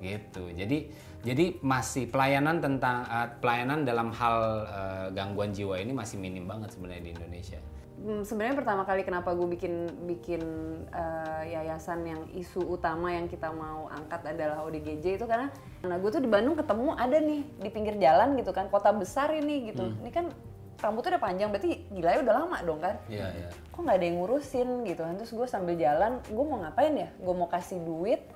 Gitu. 0.00 0.44
Jadi 0.56 0.78
jadi 1.22 1.60
masih 1.60 2.08
pelayanan 2.08 2.58
tentang 2.58 3.04
eh, 3.04 3.28
pelayanan 3.38 3.84
dalam 3.84 4.10
hal 4.16 4.36
eh, 4.64 5.06
gangguan 5.12 5.52
jiwa 5.52 5.76
ini 5.76 5.92
masih 5.92 6.16
minim 6.16 6.48
banget 6.48 6.72
sebenarnya 6.72 7.04
di 7.04 7.12
Indonesia. 7.14 7.60
Hmm, 8.02 8.26
sebenarnya 8.26 8.58
pertama 8.58 8.82
kali 8.82 9.06
kenapa 9.06 9.30
gue 9.30 9.46
bikin 9.46 9.86
bikin 10.10 10.42
eh, 10.90 11.54
yayasan 11.54 12.02
yang 12.02 12.22
isu 12.34 12.74
utama 12.74 13.14
yang 13.14 13.30
kita 13.30 13.54
mau 13.54 13.86
angkat 13.94 14.34
adalah 14.34 14.66
ODGJ 14.66 15.22
itu 15.22 15.26
karena 15.30 15.54
nah 15.86 16.02
gue 16.02 16.10
tuh 16.10 16.18
di 16.18 16.26
Bandung 16.26 16.58
ketemu 16.58 16.98
ada 16.98 17.22
nih 17.22 17.46
di 17.62 17.70
pinggir 17.70 17.94
jalan 18.02 18.34
gitu 18.34 18.50
kan 18.50 18.66
kota 18.74 18.90
besar 18.90 19.30
ini 19.30 19.70
gitu. 19.70 19.86
Ini 20.02 20.10
kan 20.10 20.34
rambutnya 20.82 21.14
udah 21.14 21.22
panjang 21.22 21.48
berarti 21.54 21.86
gila 21.94 22.10
ya 22.10 22.20
udah 22.26 22.34
lama 22.42 22.58
dong 22.66 22.80
kan? 22.82 22.98
Iya, 23.06 23.26
iya. 23.38 23.48
kok 23.70 23.78
nggak 23.78 23.96
ada 24.02 24.06
yang 24.10 24.16
ngurusin 24.18 24.68
gitu 24.82 25.00
kan? 25.06 25.14
Terus 25.22 25.32
gue 25.38 25.46
sambil 25.46 25.74
jalan 25.78 26.18
gue 26.26 26.44
mau 26.44 26.58
ngapain 26.58 26.94
ya? 26.98 27.08
Gue 27.22 27.34
mau 27.38 27.46
kasih 27.46 27.78
duit 27.86 28.26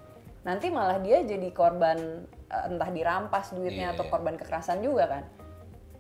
nanti 0.47 0.71
malah 0.71 1.03
dia 1.03 1.27
jadi 1.27 1.51
korban 1.51 2.23
eh, 2.55 2.65
entah 2.71 2.91
dirampas 2.95 3.51
duitnya 3.51 3.91
Iya, 3.91 3.95
atau 3.99 4.07
iya. 4.07 4.13
korban 4.15 4.39
kekerasan 4.39 4.79
juga 4.79 5.11
kan. 5.11 5.23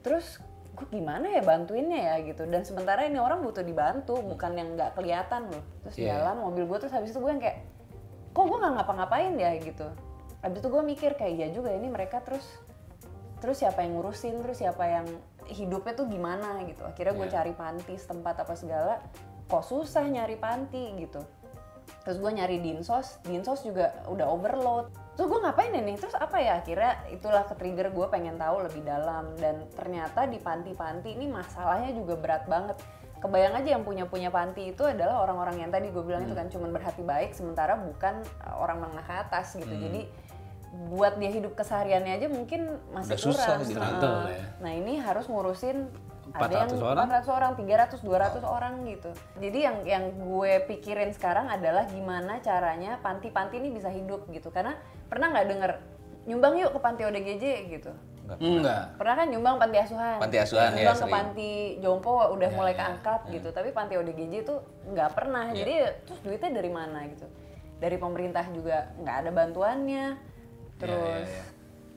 Terus 0.07 0.39
gue 0.77 0.87
gimana 0.93 1.33
ya 1.33 1.41
bantuinnya 1.41 1.97
ya? 2.13 2.15
Gitu. 2.21 2.45
Dan 2.45 2.63
sementara 2.63 3.09
ini 3.09 3.17
orang 3.17 3.41
butuh 3.41 3.65
dibantu 3.65 4.21
bukan 4.21 4.53
yang 4.53 4.77
nggak 4.77 4.93
kelihatan 4.93 5.49
loh. 5.49 5.65
Terus 5.89 5.97
Iya. 5.97 6.21
jalan 6.21 6.45
mobil 6.45 6.69
gue 6.69 6.79
terus 6.85 6.93
habis 6.93 7.11
itu 7.11 7.19
gue 7.19 7.31
yang 7.33 7.41
kayak 7.41 7.65
kok 8.31 8.45
gue 8.45 8.59
nggak 8.61 8.75
ngapa-ngapain 8.77 9.33
ya? 9.41 9.57
Gitu. 9.57 9.87
Habis 10.45 10.59
itu 10.61 10.69
gue 10.69 10.83
mikir 10.85 11.11
kayak 11.17 11.33
iya 11.33 11.49
juga 11.49 11.73
ini 11.73 11.89
mereka 11.89 12.21
terus 12.21 12.45
terus 13.41 13.57
siapa 13.61 13.81
yang 13.85 13.97
ngurusin 13.97 14.41
terus 14.41 14.61
siapa 14.61 14.85
yang 14.85 15.07
hidupnya 15.49 15.97
tuh 15.97 16.07
gimana? 16.07 16.61
Gitu. 16.69 16.85
Akhirnya 16.85 17.17
gue 17.17 17.27
Iya. 17.33 17.35
cari 17.41 17.53
panti 17.57 17.95
setempat 17.97 18.45
apa 18.45 18.53
segala. 18.53 19.01
Kok 19.49 19.65
susah 19.65 20.05
nyari 20.05 20.37
panti? 20.37 20.93
Gitu. 21.01 21.25
Terus 22.05 22.19
gue 22.21 22.33
nyari 22.37 22.61
dinsos 22.61 23.19
dinsos 23.25 23.65
juga 23.65 24.05
udah 24.07 24.29
overload 24.29 24.93
terus 25.17 25.33
gue 25.33 25.41
ngapain 25.41 25.73
ini 25.73 25.97
terus 25.97 26.13
apa 26.13 26.37
ya? 26.39 26.61
Akhirnya 26.61 27.01
itulah 27.09 27.49
ke 27.49 27.57
trigger 27.57 27.89
gue 27.89 28.07
pengen 28.13 28.37
tahu 28.37 28.63
lebih 28.63 28.85
dalam. 28.85 29.33
Dan 29.41 29.65
ternyata 29.73 30.29
di 30.29 30.37
panti-panti 30.37 31.17
ini 31.17 31.27
masalahnya 31.27 31.97
juga 31.97 32.21
berat 32.21 32.45
banget. 32.45 32.77
Kebayang 33.17 33.57
aja 33.57 33.69
yang 33.81 33.83
punya 33.83 34.05
punya 34.05 34.29
panti 34.29 34.77
itu 34.77 34.85
adalah 34.85 35.25
orang-orang 35.25 35.65
yang 35.65 35.71
tadi 35.73 35.89
gue 35.89 36.05
bilang 36.05 36.29
itu 36.29 36.37
kan 36.37 36.53
cuman 36.53 36.69
berhati 36.69 37.01
baik 37.01 37.33
sementara 37.33 37.81
bukan 37.81 38.21
uh, 38.45 38.61
orang 38.61 38.85
menengah 38.85 39.09
ke 39.09 39.15
atas 39.17 39.57
gitu. 39.57 39.73
Jadi 39.73 40.05
buat 40.93 41.17
dia 41.17 41.33
hidup 41.33 41.57
kesehariannya 41.57 42.21
aja 42.21 42.29
mungkin 42.29 42.77
masih 42.93 43.17
Udah 43.17 43.25
susah 43.25 43.47
kurang. 43.57 43.61
gitu. 43.65 43.81
Heeh. 43.81 43.89
Struggle 43.97 44.19
ya. 44.29 44.45
nah 44.61 44.73
ini 44.77 44.93
harus 45.01 45.25
ngurusin 45.33 45.89
ada 46.35 46.67
yang 46.67 46.71
400 46.75 46.83
orang? 46.83 47.07
400 47.07 47.37
orang, 47.39 47.53
300, 47.55 48.01
200 48.03 48.43
orang 48.43 48.75
gitu. 48.91 49.11
Jadi 49.39 49.59
yang 49.63 49.77
yang 49.87 50.05
gue 50.17 50.53
pikirin 50.67 51.11
sekarang 51.15 51.47
adalah 51.47 51.87
gimana 51.87 52.43
caranya 52.43 52.99
panti-panti 52.99 53.63
ini 53.63 53.71
bisa 53.71 53.87
hidup 53.93 54.27
gitu. 54.33 54.51
Karena 54.51 54.75
pernah 55.07 55.31
nggak 55.31 55.47
denger 55.47 55.73
nyumbang 56.27 56.59
yuk 56.59 56.75
ke 56.75 56.81
panti 56.83 57.03
ODGJ 57.07 57.45
gitu. 57.71 57.93
Enggak. 58.43 58.99
Pernah 58.99 59.15
kan 59.23 59.27
nyumbang 59.31 59.57
panti 59.63 59.79
asuhan. 59.79 60.19
Panti 60.19 60.37
asuhan, 60.43 60.75
ya, 60.75 60.83
Nyumbang 60.83 60.99
ke 60.99 61.03
sering. 61.07 61.15
panti 61.15 61.53
jompo 61.79 62.11
udah 62.35 62.51
mulai 62.51 62.75
keangkat 62.75 63.21
gitu. 63.31 63.49
Tapi 63.55 63.71
panti 63.71 63.95
ODGJ 63.95 64.35
itu 64.43 64.55
nggak 64.91 65.11
pernah. 65.15 65.55
Iya. 65.55 65.59
Jadi 65.63 65.75
terus 66.11 66.21
duitnya 66.27 66.51
dari 66.59 66.71
mana 66.75 67.07
gitu? 67.07 67.27
Dari 67.79 67.97
pemerintah 68.03 68.43
juga 68.51 68.91
nggak 68.99 69.17
ada 69.23 69.31
bantuannya. 69.31 70.07
Terus 70.77 71.29
Iya, 71.31 71.45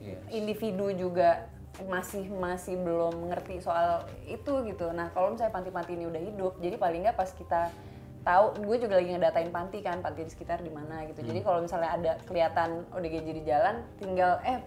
iya, 0.00 0.16
iya. 0.16 0.18
individu 0.32 0.94
juga 0.94 1.50
masih 1.88 2.28
masih 2.28 2.76
belum 2.80 3.28
mengerti 3.28 3.62
soal 3.62 4.04
itu 4.28 4.64
gitu. 4.66 4.90
Nah 4.92 5.08
kalau 5.14 5.32
misalnya 5.32 5.54
panti-panti 5.54 5.96
ini 5.96 6.04
udah 6.10 6.22
hidup, 6.22 6.52
jadi 6.60 6.76
paling 6.76 7.06
nggak 7.06 7.16
pas 7.16 7.30
kita 7.32 7.72
tahu, 8.20 8.52
gue 8.68 8.76
juga 8.84 9.00
lagi 9.00 9.08
ngedatain 9.16 9.48
panti 9.48 9.78
kan, 9.80 10.04
panti 10.04 10.28
di 10.28 10.30
sekitar 10.32 10.60
di 10.60 10.68
mana 10.68 11.08
gitu. 11.08 11.24
Jadi 11.24 11.40
kalau 11.40 11.64
misalnya 11.64 11.90
ada 11.96 12.12
kelihatan 12.28 12.84
ODGJ 12.92 13.28
di 13.32 13.42
jalan, 13.48 13.80
tinggal 13.96 14.36
eh 14.44 14.60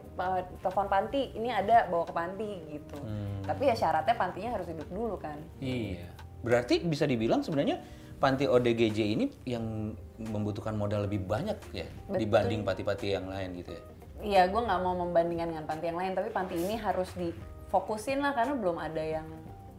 telepon 0.62 0.90
panti, 0.90 1.30
ini 1.38 1.54
ada 1.54 1.86
bawa 1.86 2.10
ke 2.10 2.14
panti 2.18 2.50
gitu. 2.74 2.98
Tapi 3.46 3.70
ya 3.70 3.76
syaratnya 3.78 4.16
pantinya 4.18 4.58
harus 4.58 4.66
hidup 4.66 4.90
dulu 4.90 5.22
kan. 5.22 5.38
Iya. 5.62 6.10
Berarti 6.42 6.82
bisa 6.82 7.06
dibilang 7.06 7.46
sebenarnya 7.46 7.78
panti 8.18 8.50
ODGJ 8.50 9.00
ini 9.04 9.26
yang 9.46 9.94
membutuhkan 10.18 10.74
modal 10.74 11.06
lebih 11.06 11.28
banyak 11.28 11.60
ya 11.76 11.86
dibanding 12.08 12.64
panti-panti 12.64 13.14
yang 13.14 13.30
lain 13.30 13.54
gitu 13.60 13.76
ya. 13.76 13.84
Iya, 14.24 14.48
gue 14.48 14.62
nggak 14.64 14.82
mau 14.82 14.96
membandingkan 14.96 15.52
dengan 15.52 15.66
panti 15.68 15.92
yang 15.92 16.00
lain, 16.00 16.16
tapi 16.16 16.30
panti 16.32 16.56
ini 16.56 16.80
harus 16.80 17.12
difokusin 17.14 18.24
lah 18.24 18.32
karena 18.32 18.56
belum 18.56 18.80
ada 18.80 19.04
yang 19.04 19.28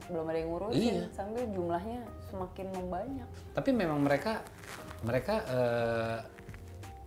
belum 0.04 0.28
ada 0.28 0.36
yang 0.36 0.50
ngurusin 0.52 0.94
Iya. 1.00 1.04
sambil 1.16 1.48
jumlahnya 1.48 2.04
semakin 2.28 2.66
membanyak. 2.76 3.28
Tapi 3.56 3.70
memang 3.72 4.04
mereka 4.04 4.44
mereka 5.00 5.34
eh, 5.48 6.18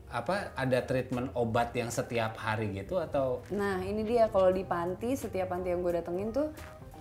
apa 0.08 0.56
ada 0.56 0.79
treatment 0.82 1.29
obat 1.36 1.75
yang 1.75 1.91
setiap 1.91 2.39
hari 2.39 2.72
gitu 2.74 2.96
atau 2.98 3.44
Nah 3.51 3.84
ini 3.84 4.01
dia 4.01 4.32
kalau 4.32 4.50
di 4.50 4.63
panti 4.63 5.13
setiap 5.13 5.51
panti 5.51 5.70
yang 5.70 5.84
gue 5.84 6.00
datengin 6.00 6.32
tuh 6.32 6.48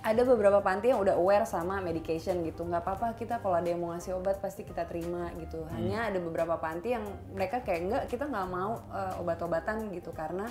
ada 0.07 0.23
beberapa 0.23 0.63
panti 0.63 0.95
yang 0.95 1.03
udah 1.03 1.19
aware 1.19 1.43
sama 1.43 1.83
medication 1.83 2.47
gitu. 2.47 2.63
Nggak 2.63 2.87
apa-apa 2.87 3.19
kita 3.19 3.43
kalau 3.43 3.59
ada 3.59 3.67
yang 3.67 3.83
mau 3.83 3.91
ngasih 3.91 4.15
obat 4.15 4.39
pasti 4.39 4.63
kita 4.63 4.87
terima 4.87 5.35
gitu. 5.43 5.67
Hanya 5.75 6.07
ada 6.07 6.23
beberapa 6.23 6.55
panti 6.63 6.95
yang 6.95 7.03
mereka 7.35 7.67
kayak 7.67 7.81
enggak 7.83 8.03
kita 8.07 8.31
nggak 8.31 8.47
mau 8.47 8.79
eh, 8.95 9.19
obat-obatan 9.19 9.91
gitu. 9.91 10.15
Karena 10.15 10.47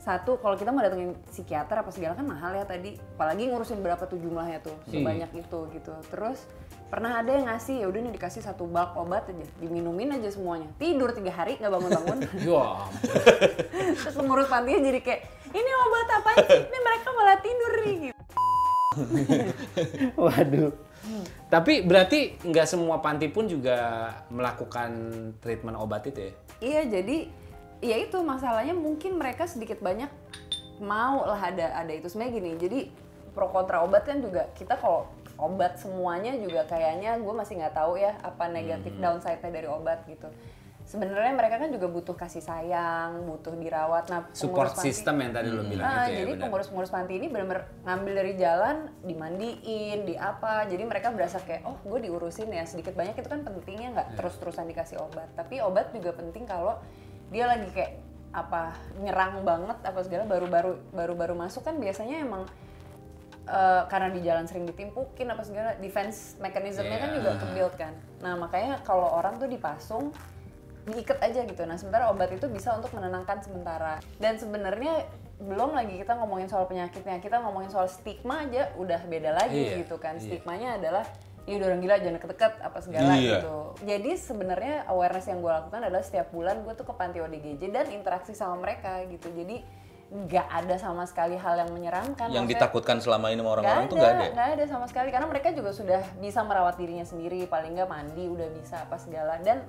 satu 0.00 0.40
kalau 0.40 0.56
kita 0.56 0.72
mau 0.72 0.80
datengin 0.80 1.12
psikiater 1.28 1.84
apa 1.84 1.92
segala 1.92 2.16
kan 2.16 2.24
mahal 2.24 2.56
ya 2.56 2.64
tadi. 2.64 2.96
Apalagi 2.96 3.52
ngurusin 3.52 3.84
berapa 3.84 4.00
tuh 4.08 4.16
jumlahnya 4.16 4.64
tuh 4.64 4.76
sebanyak 4.88 5.28
itu 5.36 5.60
gitu. 5.76 5.92
Terus 6.08 6.40
pernah 6.88 7.20
ada 7.20 7.36
yang 7.36 7.52
ngasih 7.52 7.84
ya 7.84 7.86
udah 7.86 8.00
nih 8.00 8.16
dikasih 8.16 8.40
satu 8.40 8.64
bulk 8.64 8.96
obat 8.96 9.28
aja 9.28 9.44
diminumin 9.60 10.16
aja 10.16 10.32
semuanya. 10.32 10.72
Tidur 10.80 11.12
tiga 11.12 11.36
hari 11.36 11.60
nggak 11.60 11.68
bangun-bangun. 11.68 12.18
Ya 12.48 13.92
terus 13.92 14.16
pengurus 14.16 14.48
pantinya 14.48 14.88
jadi 14.88 15.00
kayak 15.04 15.20
ini 15.52 15.70
obat 15.84 16.08
apa 16.16 16.30
sih? 16.48 16.64
Ini 16.64 16.78
mereka 16.80 17.08
malah 17.12 17.38
tidur 17.44 17.74
nih 17.84 17.96
gitu 18.08 18.19
Waduh. 20.18 20.74
Tapi 21.46 21.86
berarti 21.86 22.38
nggak 22.42 22.66
semua 22.66 22.98
panti 22.98 23.30
pun 23.30 23.46
juga 23.46 24.10
melakukan 24.28 24.90
treatment 25.40 25.78
obat 25.78 26.10
itu 26.10 26.30
ya? 26.30 26.34
iya 26.60 26.82
jadi 26.86 27.26
ya 27.80 27.96
itu 27.96 28.20
masalahnya 28.20 28.76
mungkin 28.76 29.16
mereka 29.16 29.48
sedikit 29.48 29.80
banyak 29.80 30.08
mau 30.80 31.24
lah 31.24 31.40
ada 31.40 31.72
ada 31.80 31.92
itu 31.92 32.08
sebenarnya 32.12 32.32
gini 32.36 32.50
jadi 32.60 32.78
pro 33.32 33.48
kontra 33.48 33.80
obat 33.80 34.04
kan 34.04 34.20
juga 34.20 34.48
kita 34.56 34.76
kalau 34.76 35.08
obat 35.40 35.80
semuanya 35.80 36.36
juga 36.36 36.68
kayaknya 36.68 37.16
gue 37.16 37.34
masih 37.34 37.56
nggak 37.60 37.76
tahu 37.76 37.96
ya 37.96 38.12
apa 38.20 38.48
negatif 38.52 38.92
downside-nya 39.00 39.50
dari 39.52 39.68
obat 39.68 40.04
gitu 40.04 40.28
sebenarnya 40.90 41.38
mereka 41.38 41.62
kan 41.62 41.70
juga 41.70 41.86
butuh 41.86 42.18
kasih 42.18 42.42
sayang 42.42 43.22
butuh 43.22 43.54
dirawat 43.54 44.10
nah 44.10 44.26
Support 44.34 44.74
system 44.74 45.22
yang 45.22 45.30
tadi 45.30 45.54
lo 45.54 45.62
bilang 45.62 45.86
Ah, 45.86 46.10
itu 46.10 46.18
ya 46.18 46.18
jadi 46.26 46.32
pengurus-pengurus 46.42 46.90
panti 46.90 47.14
ini 47.14 47.30
benar-benar 47.30 47.70
ngambil 47.86 48.12
dari 48.18 48.32
jalan, 48.34 48.76
dimandiin, 49.06 49.98
di 50.02 50.14
apa. 50.18 50.66
Jadi 50.66 50.82
mereka 50.82 51.14
berasa 51.14 51.38
kayak, 51.38 51.62
oh 51.62 51.78
gue 51.86 52.10
diurusin 52.10 52.50
ya 52.50 52.66
sedikit 52.66 52.98
banyak 52.98 53.14
itu 53.14 53.28
kan 53.30 53.46
pentingnya 53.46 53.88
nggak 53.94 54.08
terus-terusan 54.18 54.66
dikasih 54.66 54.98
obat. 54.98 55.30
Tapi 55.38 55.62
obat 55.62 55.94
juga 55.94 56.10
penting 56.10 56.42
kalau 56.42 56.74
dia 57.30 57.46
lagi 57.46 57.70
kayak 57.70 57.92
apa 58.30 58.74
nyerang 58.98 59.42
banget 59.46 59.78
apa 59.82 60.00
segala 60.02 60.22
baru-baru 60.26 60.78
baru-baru 60.90 61.34
masuk 61.34 61.66
kan 61.66 61.78
biasanya 61.78 62.22
emang 62.22 62.46
eh, 63.46 63.82
karena 63.86 64.10
di 64.10 64.20
jalan 64.22 64.46
sering 64.46 64.66
ditimpukin 64.66 65.30
apa 65.30 65.42
segala 65.46 65.74
defense 65.78 66.34
mechanismnya 66.38 66.98
kan 66.98 67.10
Iya. 67.10 67.16
juga 67.22 67.30
kebuild 67.38 67.74
kan. 67.78 67.94
Nah 68.22 68.34
makanya 68.34 68.82
kalau 68.82 69.06
orang 69.06 69.38
tuh 69.38 69.46
dipasung 69.46 70.10
diikat 70.82 71.18
aja 71.20 71.40
gitu. 71.42 71.62
Nah 71.62 71.76
sementara 71.76 72.08
obat 72.08 72.30
itu 72.30 72.46
bisa 72.46 72.72
untuk 72.72 72.90
menenangkan 72.90 73.40
sementara. 73.40 74.00
Dan 74.16 74.36
sebenarnya 74.36 75.04
belum 75.36 75.72
lagi 75.72 75.96
kita 75.96 76.16
ngomongin 76.16 76.46
soal 76.46 76.64
penyakitnya, 76.64 77.16
kita 77.18 77.40
ngomongin 77.40 77.68
soal 77.68 77.86
stigma 77.86 78.44
aja 78.44 78.68
udah 78.74 79.00
beda 79.04 79.30
lagi 79.34 79.56
Iya, 79.58 79.80
gitu 79.80 79.96
kan. 79.96 80.16
iya. 80.16 80.24
Stigmanya 80.26 80.76
adalah 80.76 81.04
ya 81.48 81.56
udah 81.56 81.66
orang 81.66 81.80
gila 81.80 81.96
jangan 81.96 82.14
deket-deket 82.20 82.52
apa 82.60 82.78
segala 82.78 83.12
Iya. 83.16 83.40
gitu. 83.40 83.56
Jadi 83.82 84.10
sebenarnya 84.14 84.74
awareness 84.86 85.26
yang 85.26 85.40
gue 85.40 85.48
lakukan 85.50 85.80
adalah 85.80 86.04
setiap 86.04 86.28
bulan 86.28 86.60
gue 86.60 86.72
tuh 86.76 86.84
ke 86.84 86.92
panti 86.92 87.18
ODGJ 87.18 87.62
dan 87.72 87.86
interaksi 87.88 88.36
sama 88.36 88.60
mereka 88.60 89.00
gitu. 89.08 89.32
Jadi 89.32 89.64
nggak 90.10 90.46
ada 90.50 90.74
sama 90.74 91.06
sekali 91.06 91.38
hal 91.38 91.54
yang 91.56 91.70
menyeramkan. 91.70 92.28
Yang 92.28 92.44
Maksudnya- 92.44 92.50
ditakutkan 92.60 92.96
selama 92.98 93.30
ini 93.30 93.40
sama 93.40 93.50
orang-orang 93.54 93.84
tuh 93.86 93.96
nggak 93.96 94.12
ada. 94.12 94.26
nggak 94.28 94.48
ada 94.58 94.64
sama 94.66 94.86
sekali 94.90 95.08
karena 95.08 95.26
mereka 95.30 95.48
juga 95.54 95.70
sudah 95.70 96.00
bisa 96.18 96.42
merawat 96.42 96.74
dirinya 96.76 97.06
sendiri 97.06 97.46
paling 97.46 97.78
nggak 97.78 97.86
mandi 97.86 98.26
udah 98.26 98.48
bisa 98.50 98.82
apa 98.82 98.98
segala 98.98 99.38
dan 99.40 99.62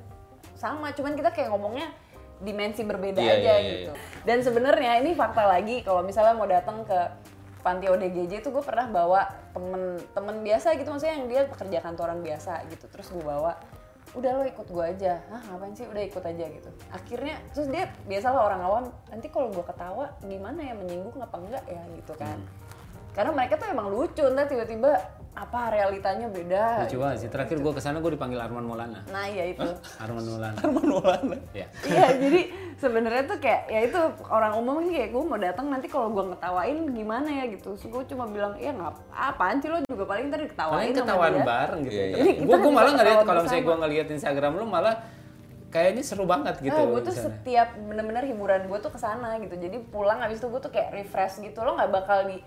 sama 0.61 0.93
cuman 0.93 1.17
kita 1.17 1.33
kayak 1.33 1.49
ngomongnya 1.49 1.89
dimensi 2.37 2.85
berbeda 2.85 3.17
Iya, 3.21 3.33
aja 3.37 3.41
iya, 3.41 3.55
iya, 3.57 3.73
gitu. 3.85 3.91
dan 4.25 4.37
sebenarnya 4.45 5.01
ini 5.01 5.17
fakta 5.17 5.49
lagi 5.49 5.81
kalau 5.81 6.05
misalnya 6.05 6.37
mau 6.37 6.45
datang 6.45 6.85
ke 6.85 6.99
panti 7.61 7.85
ODGJ 7.85 8.41
itu 8.41 8.49
gue 8.49 8.63
pernah 8.65 8.89
bawa 8.89 9.21
temen 9.53 10.01
temen 10.17 10.41
biasa 10.41 10.73
gitu 10.75 10.89
maksudnya 10.89 11.15
yang 11.21 11.27
dia 11.29 11.41
pekerja 11.45 11.77
kantoran 11.85 12.19
biasa 12.25 12.65
gitu. 12.73 12.89
Terus 12.89 13.07
gue 13.13 13.21
bawa 13.21 13.53
udah 14.17 14.31
lo 14.41 14.43
ikut 14.49 14.67
gue 14.67 14.81
aja. 14.83 15.21
Hah 15.29 15.41
ngapain 15.45 15.77
sih? 15.77 15.85
Udah 15.85 16.01
ikut 16.01 16.23
aja 16.25 16.45
gitu. 16.49 16.69
Akhirnya 16.89 17.37
terus 17.53 17.69
dia 17.69 17.93
biasalah 18.09 18.41
orang 18.49 18.61
awam 18.65 18.83
nanti 19.13 19.29
kalau 19.29 19.53
gue 19.53 19.61
ketawa 19.61 20.09
gimana 20.25 20.57
ya? 20.57 20.73
Menyinggung 20.73 21.15
apa 21.21 21.37
enggak 21.37 21.63
ya? 21.69 21.81
Gitu 21.95 22.13
kan. 22.17 22.37
Karena 23.13 23.31
mereka 23.37 23.61
tuh 23.61 23.67
emang 23.69 23.93
lucu 23.93 24.25
ntar 24.33 24.49
tiba-tiba 24.49 24.97
apa 25.31 25.71
realitanya 25.71 26.27
beda. 26.27 26.83
Lucu 26.83 26.99
banget 26.99 27.17
sih. 27.23 27.29
Terakhir 27.31 27.57
gue 27.57 27.71
ke 27.71 27.79
sana 27.79 27.97
gue 27.97 28.11
dipanggil 28.11 28.35
Arman 28.35 28.67
Maulana. 28.67 28.99
Nah 29.07 29.25
ya 29.25 29.47
itu. 29.47 29.63
Arman 30.03 30.19
Maulana. 30.21 30.59
Arman 30.59 30.85
Maulana. 30.85 31.37
Ya. 31.55 31.65
Iya 31.87 32.07
jadi 32.19 32.41
sebenarnya 32.75 33.23
tuh 33.25 33.37
kayak 33.39 33.61
ya 33.65 33.79
itu 33.87 33.99
orang 34.27 34.59
umum 34.59 34.83
kan 34.83 34.91
kayak 34.91 35.09
gue 35.09 35.23
mau 35.23 35.39
datang 35.39 35.71
nanti 35.71 35.87
kalau 35.87 36.11
gue 36.11 36.35
ngetawain 36.35 36.77
gimana 36.91 37.29
ya 37.31 37.45
gitu. 37.47 37.79
So, 37.79 37.87
gue 37.87 38.03
cuma 38.11 38.27
bilang 38.27 38.59
ya 38.59 38.75
nggak 38.75 38.91
apaan 39.09 39.63
sih 39.63 39.71
lo 39.71 39.79
juga 39.87 40.03
paling 40.03 40.27
ntar 40.27 40.39
diketawain 40.43 40.91
Paling 40.91 40.95
sama 40.99 41.27
dia. 41.31 41.45
bareng 41.47 41.79
gitu. 41.87 41.95
Iya, 41.95 42.03
iya. 42.03 42.15
Jadi 42.19 42.31
Gue 42.43 42.57
gue 42.59 42.71
malah 42.71 42.91
ngeliat 42.91 43.19
kalau 43.23 43.41
misalnya 43.41 43.63
gue 43.63 43.77
ngeliat 43.79 44.07
Instagram 44.11 44.51
lu 44.59 44.65
malah 44.67 44.95
kayaknya 45.71 46.03
seru 46.03 46.27
banget 46.27 46.59
gitu. 46.59 46.75
Ah, 46.75 46.83
gue 46.83 47.01
tuh 47.01 47.15
di 47.15 47.15
sana. 47.15 47.25
setiap 47.31 47.67
bener-bener 47.79 48.23
hiburan 48.27 48.67
gue 48.67 48.79
tuh 48.83 48.91
ke 48.91 48.99
sana 48.99 49.39
gitu. 49.39 49.55
Jadi 49.55 49.79
pulang 49.87 50.19
abis 50.19 50.43
itu 50.43 50.51
gue 50.51 50.59
tuh 50.59 50.71
kayak 50.75 50.91
refresh 50.91 51.39
gitu. 51.39 51.63
Lo 51.63 51.79
nggak 51.79 51.87
bakal 51.87 52.27
di 52.27 52.43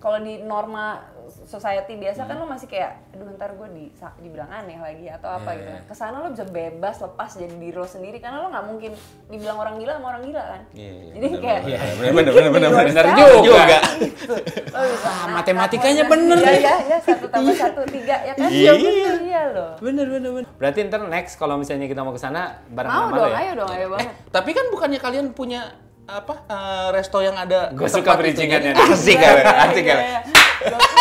kalau 0.00 0.18
di 0.18 0.42
norma 0.42 0.98
society 1.42 1.94
biasa 1.94 2.24
kan 2.24 2.34
lo 2.34 2.44
masih 2.44 2.66
kayak, 2.66 2.96
aduh 3.10 3.28
ntar 3.32 3.52
gue 3.52 3.68
di 3.70 3.84
dibilang 4.18 4.48
aneh 4.48 4.76
lagi 4.76 5.06
atau 5.06 5.28
apa 5.32 5.50
Iya, 5.50 5.56
gitu. 5.56 5.66
iya. 5.66 5.74
Nah, 5.74 5.82
Ke 5.84 5.94
sana 5.94 6.16
lo 6.18 6.28
bisa 6.28 6.44
bebas 6.44 6.96
lepas 6.98 7.30
jadi 7.32 7.54
diri 7.54 7.72
lo 7.72 7.84
sendiri 7.84 8.16
karena 8.16 8.38
lo 8.38 8.48
nggak 8.48 8.66
mungkin 8.66 8.92
dibilang 9.26 9.56
orang 9.56 9.74
gila 9.76 9.92
sama 9.94 10.06
orang 10.10 10.22
gila 10.24 10.42
kan. 10.42 10.60
Iya, 10.72 10.90
iya, 10.92 11.12
jadi 11.12 11.26
bener, 11.26 11.40
kayak 11.40 11.60
bener, 11.62 11.78
bener, 11.92 12.12
bener, 12.12 12.50
bener, 12.50 12.70
bener, 12.72 13.04
Bener 13.04 13.36
juga. 13.38 13.78
gitu. 13.98 14.34
Lo 14.72 14.80
Ah, 15.02 15.26
matematikanya 15.30 16.04
bener 16.04 16.38
Iya 16.38 16.52
iya 16.54 16.74
iya 16.82 16.98
satu 16.98 17.26
tambah 17.28 17.54
satu 17.54 17.82
tiga 17.86 18.16
ya 18.22 18.32
kan? 18.32 18.48
Iya. 18.48 18.72
bener 18.74 19.16
iya 19.22 19.42
loh. 19.50 19.70
Bener 19.78 20.06
bener 20.08 20.30
bener. 20.32 20.48
Berarti 20.56 20.78
ntar 20.86 21.00
next 21.04 21.36
kalau 21.36 21.54
misalnya 21.54 21.84
kita 21.84 22.00
mau 22.00 22.10
ke 22.10 22.18
sana 22.18 22.40
bareng 22.66 22.88
Mau 22.88 23.02
sama 23.04 23.14
dong, 23.14 23.22
lo 23.22 23.28
ya. 23.28 23.38
ayo 23.38 23.52
dong, 23.54 23.70
ayo 23.70 23.86
banget. 23.90 24.08
Tapi 24.28 24.50
kan 24.50 24.64
bukannya 24.68 24.98
kalian 24.98 25.26
punya 25.32 25.60
apa 26.02 26.34
eh, 26.44 26.88
resto 26.90 27.18
yang 27.18 27.36
ada 27.36 27.70
tempat 27.70 27.94
suka 27.94 28.18
nih. 28.18 28.74
Asik 28.74 29.16
kan? 29.16 29.34
Asik 29.64 29.84
kan? 29.84 29.98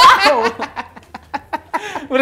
Iya, 0.01 0.13
iya. 0.25 0.33
Wow. 2.09 2.21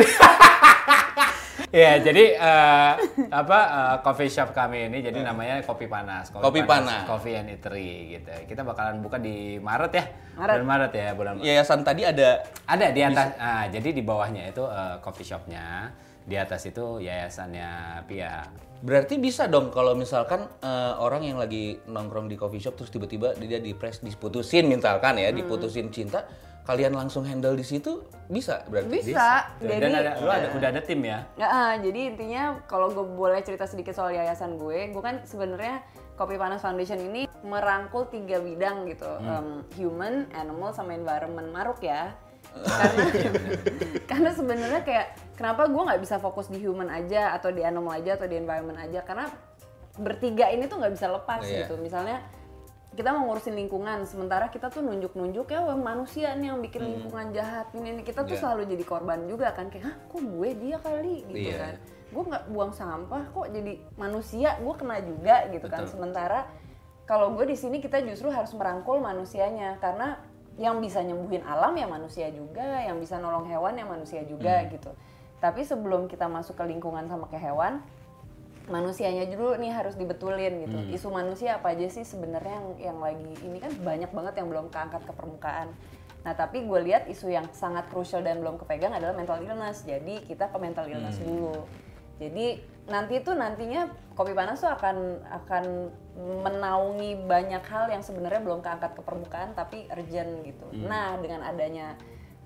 Ya, 1.70 2.02
jadi 2.02 2.34
eh, 2.34 2.94
apa 3.30 3.60
eh, 3.70 3.96
coffee 4.02 4.26
shop 4.34 4.58
kami 4.58 4.90
ini 4.90 5.06
jadi 5.06 5.22
namanya 5.22 5.62
Kopi 5.62 5.86
Panas. 5.86 6.34
Kopi 6.34 6.66
Panas. 6.66 7.06
Coffee 7.06 7.38
and 7.38 7.54
Eatery 7.54 8.18
gitu. 8.18 8.34
Kita 8.50 8.66
bakalan 8.66 9.06
buka 9.06 9.22
di 9.22 9.62
Maret 9.62 9.92
ya. 9.94 10.06
Maret. 10.34 10.56
Bulan 10.58 10.66
Maret 10.66 10.92
ya, 10.98 11.10
bulan 11.14 11.34
Maret. 11.38 11.46
Yayasan 11.46 11.86
tadi 11.86 12.02
ada 12.10 12.42
Ada 12.66 12.90
di 12.90 13.02
atas. 13.06 13.28
Ah, 13.38 13.70
jadi 13.70 13.94
di 13.94 14.02
bawahnya 14.02 14.50
itu 14.50 14.66
eh, 14.66 14.98
coffee 15.06 15.30
shopnya, 15.30 15.94
di 16.26 16.42
atas 16.42 16.66
itu 16.66 17.06
yayasannya 17.06 18.02
Pia. 18.10 18.50
Berarti 18.82 19.22
bisa 19.22 19.46
dong 19.46 19.70
kalau 19.70 19.94
misalkan 19.94 20.50
eh, 20.66 20.94
orang 20.98 21.22
yang 21.22 21.38
lagi 21.38 21.78
nongkrong 21.86 22.34
di 22.34 22.34
coffee 22.34 22.66
shop 22.66 22.82
terus 22.82 22.90
tiba-tiba 22.90 23.38
dia 23.38 23.62
di 23.62 23.78
press 23.78 24.02
diputusin 24.02 24.66
misalkan 24.66 25.22
ya, 25.22 25.30
diputusin 25.30 25.94
cinta, 25.94 26.26
kalian 26.64 26.94
langsung 26.94 27.26
handle 27.26 27.54
di 27.54 27.64
situ 27.64 28.04
bisa 28.30 28.62
berarti. 28.70 29.02
Bisa. 29.02 29.50
Dan 29.58 29.80
Jadi 29.82 29.94
ada, 29.96 30.12
lu 30.22 30.30
ada 30.30 30.48
udah 30.54 30.70
ada 30.70 30.82
tim 30.86 31.02
ya. 31.02 31.26
Ya, 31.34 31.48
ah, 31.50 31.74
jadi 31.76 32.14
intinya 32.14 32.62
kalau 32.70 32.94
gue 32.94 33.02
boleh 33.02 33.42
cerita 33.42 33.66
sedikit 33.66 33.92
soal 33.92 34.14
yayasan 34.14 34.56
gue, 34.56 34.94
gue 34.94 35.02
kan 35.02 35.26
sebenarnya 35.26 35.82
Kopi 36.14 36.36
Panas 36.36 36.62
Foundation 36.62 37.00
ini 37.00 37.26
merangkul 37.42 38.06
tiga 38.08 38.38
bidang 38.38 38.86
gitu, 38.86 39.08
Em, 39.18 39.64
human, 39.76 40.28
animal, 40.36 40.70
sama 40.72 40.94
environment 40.94 41.50
maruk 41.50 41.82
ya. 41.82 42.14
karena 42.50 43.04
karena 44.10 44.30
sebenarnya 44.34 44.82
kayak 44.82 45.08
kenapa 45.38 45.70
gue 45.70 45.82
nggak 45.86 46.02
bisa 46.02 46.18
fokus 46.18 46.50
di 46.50 46.58
human 46.58 46.90
aja 46.90 47.38
atau 47.38 47.54
di 47.54 47.62
animal 47.62 48.02
aja 48.02 48.18
atau 48.18 48.26
di 48.26 48.36
environment 48.36 48.80
aja 48.80 49.06
karena 49.06 49.30
bertiga 49.98 50.50
ini 50.50 50.66
tuh 50.66 50.82
nggak 50.82 50.94
bisa 50.96 51.08
lepas 51.12 51.46
Iya. 51.46 51.66
gitu. 51.66 51.78
Misalnya 51.78 52.24
kita 52.90 53.14
mau 53.16 53.30
ngurusin 53.30 53.54
lingkungan, 53.54 54.04
sementara 54.04 54.50
kita 54.50 54.74
tuh 54.74 54.82
nunjuk-nunjuk 54.82 55.46
ya 55.48 55.62
wah, 55.62 55.78
manusia 55.78 56.34
nih 56.34 56.52
yang 56.52 56.60
bikin 56.60 56.82
lingkungan 56.84 57.32
jahat 57.32 57.70
ini, 57.78 58.02
kita 58.02 58.26
tuh 58.26 58.34
Iya. 58.36 58.42
selalu 58.42 58.62
jadi 58.76 58.84
korban 58.84 59.20
juga 59.30 59.54
kan 59.54 59.70
kayak, 59.70 59.86
hah 59.86 59.96
kok 60.10 60.20
gue 60.20 60.50
dia 60.58 60.78
kali 60.82 61.16
gitu 61.30 61.50
Iya. 61.54 61.58
kan. 61.58 61.76
Gue 62.10 62.24
nggak 62.26 62.44
buang 62.50 62.74
sampah 62.74 63.24
kok 63.30 63.48
jadi 63.54 63.74
manusia, 63.96 64.58
gue 64.58 64.74
kena 64.74 64.98
juga 65.06 65.36
gitu 65.54 65.68
kan. 65.70 65.86
Betul. 65.86 65.94
Sementara 65.96 66.50
kalau 67.06 67.34
gue 67.38 67.46
di 67.46 67.58
sini 67.58 67.78
kita 67.78 68.02
justru 68.02 68.34
harus 68.34 68.50
merangkul 68.58 68.98
manusianya 68.98 69.78
karena 69.78 70.18
yang 70.60 70.82
bisa 70.84 71.00
nyembuhin 71.00 71.46
alam 71.46 71.72
ya 71.78 71.88
manusia 71.88 72.28
juga, 72.34 72.84
yang 72.84 73.00
bisa 73.00 73.16
nolong 73.22 73.48
hewan 73.48 73.80
ya 73.80 73.86
manusia 73.88 74.26
juga 74.28 74.66
gitu. 74.68 74.92
Tapi 75.40 75.64
sebelum 75.64 76.12
kita 76.12 76.28
masuk 76.28 76.60
ke 76.60 76.68
lingkungan 76.68 77.08
sama 77.08 77.32
ke 77.32 77.40
hewan, 77.40 77.80
manusianya 78.70 79.26
dulu 79.28 79.58
nih 79.58 79.74
harus 79.74 79.98
dibetulin 79.98 80.66
gitu. 80.66 80.78
Isu 80.94 81.10
manusia 81.10 81.58
apa 81.58 81.74
aja 81.74 81.90
sih 81.90 82.06
sebenarnya 82.06 82.56
yang 82.56 82.68
yang 82.94 82.98
lagi 83.02 83.34
ini 83.44 83.58
kan 83.58 83.74
banyak 83.82 84.12
banget 84.14 84.34
yang 84.40 84.48
belum 84.48 84.66
keangkat 84.70 85.02
ke 85.04 85.14
permukaan. 85.14 85.74
Nah 86.24 86.34
tapi 86.38 86.64
gue 86.64 86.80
lihat 86.86 87.10
isu 87.10 87.34
yang 87.34 87.50
sangat 87.52 87.90
krusial 87.90 88.22
dan 88.22 88.40
belum 88.40 88.62
kepegang 88.62 88.94
adalah 88.94 89.18
mental 89.18 89.42
illness. 89.42 89.84
Jadi 89.84 90.24
kita 90.30 90.54
ke 90.54 90.58
mental 90.62 90.86
illness 90.88 91.20
dulu. 91.20 91.66
Jadi 92.20 92.60
nanti 92.90 93.22
itu 93.22 93.32
nantinya 93.32 93.88
kopi 94.18 94.36
panas 94.36 94.60
tuh 94.60 94.68
akan 94.74 95.24
akan 95.44 95.64
menaungi 96.44 97.24
banyak 97.24 97.64
hal 97.64 97.88
yang 97.88 98.04
sebenarnya 98.04 98.44
belum 98.44 98.60
keangkat 98.60 98.92
ke 98.98 99.02
permukaan 99.02 99.56
tapi 99.56 99.88
urgent 99.88 100.44
gitu. 100.44 100.68
Nah 100.84 101.16
dengan 101.18 101.48
adanya 101.48 101.96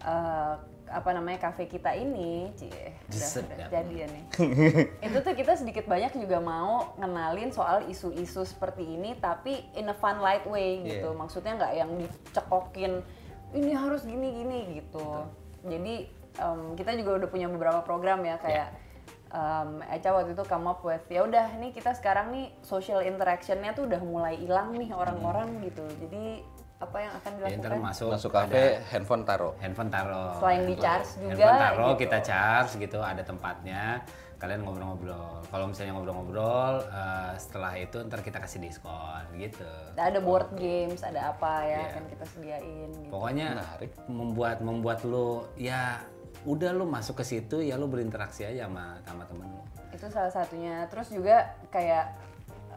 eh, 0.06 0.56
apa 0.90 1.10
namanya 1.16 1.50
kafe 1.50 1.66
kita 1.66 1.96
ini, 1.96 2.52
cie, 2.60 2.94
udah, 3.10 3.68
jadi 3.72 3.94
ya 3.94 4.08
nih. 4.10 4.24
itu 5.08 5.18
tuh 5.24 5.34
kita 5.34 5.54
sedikit 5.58 5.86
banyak 5.88 6.14
juga 6.20 6.38
mau 6.44 6.94
ngenalin 7.00 7.50
soal 7.50 7.88
isu-isu 7.90 8.44
seperti 8.44 8.86
ini 8.86 9.16
tapi 9.18 9.64
in 9.74 9.90
a 9.90 9.96
fun 9.96 10.20
light 10.20 10.46
way 10.46 10.84
gitu. 10.86 11.14
Iya. 11.14 11.18
Maksudnya 11.18 11.54
nggak 11.58 11.74
yang 11.74 11.92
dicekokin 11.98 12.94
ini 13.54 13.72
harus 13.74 14.04
gini-gini 14.04 14.82
gitu. 14.82 15.26
Jadi 15.66 16.10
em, 16.42 16.62
kita 16.76 16.92
juga 16.98 17.24
udah 17.24 17.30
punya 17.30 17.48
beberapa 17.48 17.82
program 17.86 18.26
ya 18.26 18.38
kayak 18.42 18.74
em, 19.34 19.82
Eca 19.90 20.10
waktu 20.14 20.38
itu 20.38 20.44
come 20.46 20.68
up 20.70 20.82
with 20.82 21.06
ya 21.10 21.26
udah 21.26 21.58
nih 21.58 21.74
kita 21.74 21.94
sekarang 21.98 22.34
nih 22.34 22.54
social 22.66 23.02
interactionnya 23.02 23.74
tuh 23.74 23.90
udah 23.90 24.02
mulai 24.02 24.38
hilang 24.38 24.74
nih 24.78 24.94
orang-orang 24.94 25.62
gitu. 25.66 25.86
Jadi 26.06 26.46
apa 26.84 26.98
yang 27.00 27.14
akan 27.14 27.32
Ya, 27.34 27.40
ntar 27.40 27.50
dilakukan? 27.72 27.80
masuk, 27.82 28.10
Masuk 28.12 28.32
ada 28.32 28.40
kafe, 28.46 28.64
handphone 28.88 29.24
taruh. 29.24 29.54
handphone 29.58 29.90
taruh. 29.90 30.32
Selain 30.38 30.64
di 30.64 30.76
charge 30.76 31.10
juga, 31.18 31.32
Handphone 31.32 31.60
taruh, 31.60 31.88
gitu. 31.88 32.02
kita 32.02 32.18
charge 32.22 32.72
gitu, 32.78 33.00
ada 33.00 33.22
tempatnya. 33.22 33.84
Kalian 34.36 34.60
ngobrol-ngobrol. 34.62 35.40
Kalau 35.48 35.66
misalnya 35.66 35.96
ngobrol-ngobrol, 35.96 36.74
eh, 36.84 37.32
setelah 37.38 37.74
itu 37.76 37.96
ntar 38.04 38.20
kita 38.20 38.38
kasih 38.38 38.60
diskon 38.60 39.24
gitu. 39.34 39.64
Ada 39.96 40.20
board 40.20 40.52
games, 40.54 41.00
ada 41.00 41.32
apa 41.32 41.64
ya 41.64 41.80
Iya. 41.80 41.88
kan 41.90 42.04
kita 42.06 42.26
sediain 42.28 42.90
gitu. 42.94 43.08
Pokoknya 43.08 43.48
Menarik. 43.56 43.92
membuat 44.06 44.58
membuat 44.60 45.00
lu 45.04 45.28
ya 45.56 46.04
udah 46.44 46.72
lu 46.72 46.84
masuk 46.84 47.16
ke 47.16 47.26
situ 47.26 47.62
ya 47.62 47.80
lu 47.80 47.88
berinteraksi 47.88 48.44
aja 48.44 48.68
sama 48.68 49.00
sama 49.02 49.24
temen 49.24 49.48
lu. 49.48 49.64
itu 49.94 50.10
salah 50.10 50.28
satunya 50.30 50.84
terus 50.90 51.08
juga 51.08 51.38
kayak 51.70 52.12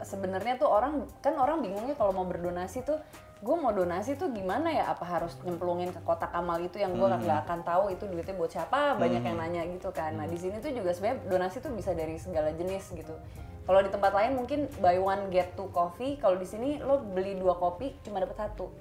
sebenarnya 0.01 0.55
tuh 0.55 0.69
orang 0.69 0.93
kan 1.17 1.33
orang 1.35 1.59
bingungnya 1.59 1.91
kalau 1.91 2.13
mau 2.13 2.23
berdonasi 2.23 2.79
tuh 2.81 2.95
gue 3.37 3.55
mau 3.55 3.69
donasi 3.69 4.17
tuh 4.17 4.33
gimana 4.33 4.73
ya? 4.73 4.89
Apa 4.89 5.05
harus 5.05 5.37
nyemplungin 5.45 5.93
ke 5.93 6.01
kotak 6.01 6.33
amal 6.33 6.57
itu 6.57 6.81
yang 6.81 6.97
gue 6.97 7.05
nggak 7.05 7.45
akan 7.45 7.61
tahu 7.61 7.93
itu 7.93 8.09
duitnya 8.09 8.33
buat 8.33 8.49
siapa? 8.49 8.97
Banyak 8.97 9.21
yang 9.21 9.37
nanya 9.37 9.61
gitu 9.69 9.93
kan. 9.93 10.17
Nah 10.17 10.25
di 10.25 10.37
sini 10.37 10.57
tuh 10.57 10.73
juga 10.73 10.89
sebenarnya 10.93 11.21
donasi 11.29 11.61
tuh 11.61 11.69
bisa 11.73 11.93
dari 11.93 12.17
segala 12.17 12.49
jenis 12.53 12.89
gitu. 12.91 13.13
Kalau 13.67 13.83
di 13.83 13.91
tempat 13.91 14.15
lain 14.15 14.31
mungkin 14.39 14.71
buy 14.79 14.97
one 14.97 15.27
get 15.29 15.53
two 15.53 15.67
coffee. 15.69 16.15
Kalau 16.17 16.39
di 16.39 16.47
sini 16.47 16.79
lo 16.79 17.03
beli 17.03 17.35
dua 17.37 17.53
kopi 17.59 17.93
cuma 18.01 18.23
dapat 18.23 18.39
satu. 18.47 18.71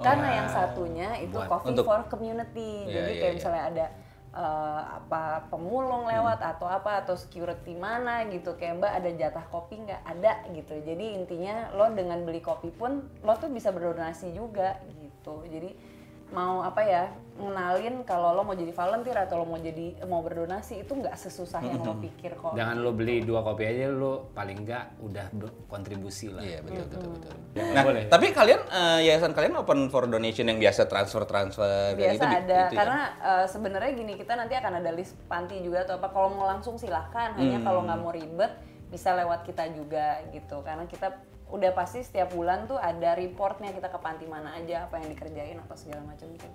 Karena 0.00 0.28
yang 0.44 0.48
satunya 0.48 1.08
itu 1.20 1.36
Buat- 1.36 1.48
coffee 1.48 1.76
untuk- 1.76 1.84
for 1.84 2.00
community. 2.08 2.88
Iya, 2.88 2.94
jadi 2.94 3.10
iya, 3.12 3.20
kayak 3.20 3.32
iya. 3.32 3.36
misalnya 3.36 3.62
ada 3.68 3.86
eh, 4.30 4.82
apa 4.98 5.50
pemulung 5.50 6.06
lewat 6.06 6.38
atau 6.42 6.70
apa 6.70 7.02
atau 7.02 7.18
security 7.18 7.74
mana 7.74 8.26
gitu. 8.30 8.54
Kayak 8.54 8.82
mbak 8.82 8.92
ada 9.02 9.10
jatah 9.16 9.44
kopi 9.50 9.82
nggak? 9.82 10.02
Ada 10.06 10.32
gitu. 10.54 10.74
Jadi 10.80 11.18
intinya 11.18 11.70
lo 11.74 11.90
dengan 11.90 12.22
beli 12.22 12.40
kopi 12.40 12.70
pun 12.70 13.04
lo 13.26 13.34
tuh 13.36 13.50
bisa 13.50 13.74
berdonasi 13.74 14.32
juga 14.32 14.78
gitu. 15.02 15.42
Jadi 15.50 15.89
mau 16.30 16.62
apa 16.62 16.82
ya 16.82 17.04
ngenalin 17.40 18.04
kalau 18.04 18.36
lo 18.36 18.44
mau 18.44 18.52
jadi 18.52 18.68
volunteer 18.68 19.16
atau 19.16 19.40
lo 19.40 19.48
mau 19.48 19.56
jadi 19.56 19.96
mau 20.04 20.20
berdonasi 20.20 20.84
itu 20.84 20.92
nggak 20.92 21.16
sesusah 21.16 21.64
yang 21.64 21.80
lo 21.80 21.96
pikir 21.96 22.36
kok 22.36 22.52
Jangan 22.52 22.76
lu 22.78 22.92
beli 22.92 23.24
dua 23.24 23.40
kopi 23.40 23.64
aja 23.64 23.88
lu 23.88 24.28
paling 24.30 24.60
enggak 24.60 24.92
udah 25.00 25.26
kontribusi 25.66 26.28
lah. 26.28 26.44
Iya 26.44 26.60
betul 26.60 26.84
betul 26.86 27.10
betul. 27.16 27.32
Ya, 27.56 27.64
Nah, 27.72 27.82
boleh. 27.82 28.04
tapi 28.06 28.26
kalian 28.30 28.60
eh, 28.68 28.98
yayasan 29.08 29.32
kalian 29.32 29.56
open 29.56 29.88
for 29.88 30.04
donation 30.04 30.46
yang 30.46 30.60
biasa 30.60 30.84
transfer 30.84 31.24
transfer 31.24 31.96
biasa 31.96 32.12
gitu, 32.12 32.24
ada 32.28 32.58
gitu 32.68 32.74
ya? 32.76 32.78
karena 32.78 33.00
eh, 33.18 33.46
sebenarnya 33.48 33.90
gini 33.96 34.12
kita 34.14 34.32
nanti 34.36 34.54
akan 34.54 34.72
ada 34.84 34.90
list 34.92 35.16
panti 35.24 35.56
juga 35.64 35.88
atau 35.88 35.96
apa 35.96 36.12
kalau 36.12 36.28
mau 36.36 36.44
langsung 36.44 36.76
silahkan 36.76 37.34
hanya 37.40 37.58
kalau 37.64 37.82
nggak 37.82 37.98
mau 37.98 38.12
ribet 38.12 38.52
bisa 38.90 39.16
lewat 39.16 39.46
kita 39.46 39.70
juga 39.72 40.18
gitu 40.28 40.60
karena 40.60 40.84
kita 40.84 41.14
udah 41.50 41.70
pasti 41.74 42.00
setiap 42.06 42.30
bulan 42.32 42.70
tuh 42.70 42.78
ada 42.78 43.14
reportnya 43.18 43.74
kita 43.74 43.90
ke 43.90 43.98
panti 43.98 44.24
mana 44.26 44.54
aja 44.56 44.86
apa 44.86 45.02
yang 45.02 45.10
dikerjain 45.12 45.58
apa 45.58 45.74
segala 45.74 46.02
macam 46.06 46.30
itu 46.30 46.48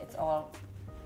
it's 0.00 0.14
all 0.16 0.52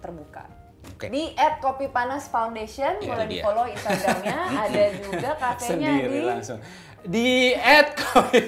terbuka 0.02 0.44
Oke. 0.82 1.06
Di 1.14 1.30
@kopipanas_foundation 1.62 2.98
Itu 2.98 3.14
boleh 3.14 3.26
dia. 3.30 3.38
di 3.38 3.38
follow 3.38 3.66
Instagramnya. 3.70 4.38
ada 4.66 4.82
juga 4.98 5.30
kafenya 5.38 5.94
Sendiri 5.94 6.10
di 6.10 6.20
langsung. 6.26 6.58
Di 7.02 7.54
at 7.54 7.88
kopi 7.98 8.38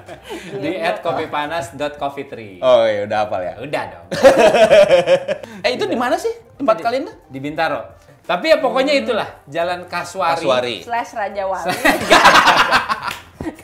di 0.62 0.70
at 0.78 0.98
kopipanas.coffee3. 1.02 2.62
Oh 2.62 2.82
iya, 2.86 3.06
udah 3.06 3.18
hafal 3.26 3.42
ya. 3.42 3.54
Udah 3.62 3.82
dong. 3.86 4.06
Eh 5.66 5.74
itu 5.74 5.86
di 5.86 5.98
mana 5.98 6.14
sih 6.14 6.30
tempat 6.58 6.78
kalian 6.78 7.10
tuh? 7.10 7.14
Di 7.26 7.38
Bintaro. 7.42 7.82
Tapi 8.26 8.50
ya 8.50 8.58
pokoknya 8.58 8.94
itulah 8.94 9.42
Jalan 9.46 9.86
Kaswari. 9.86 10.42
Kaswari. 10.42 10.76
slash 10.82 11.14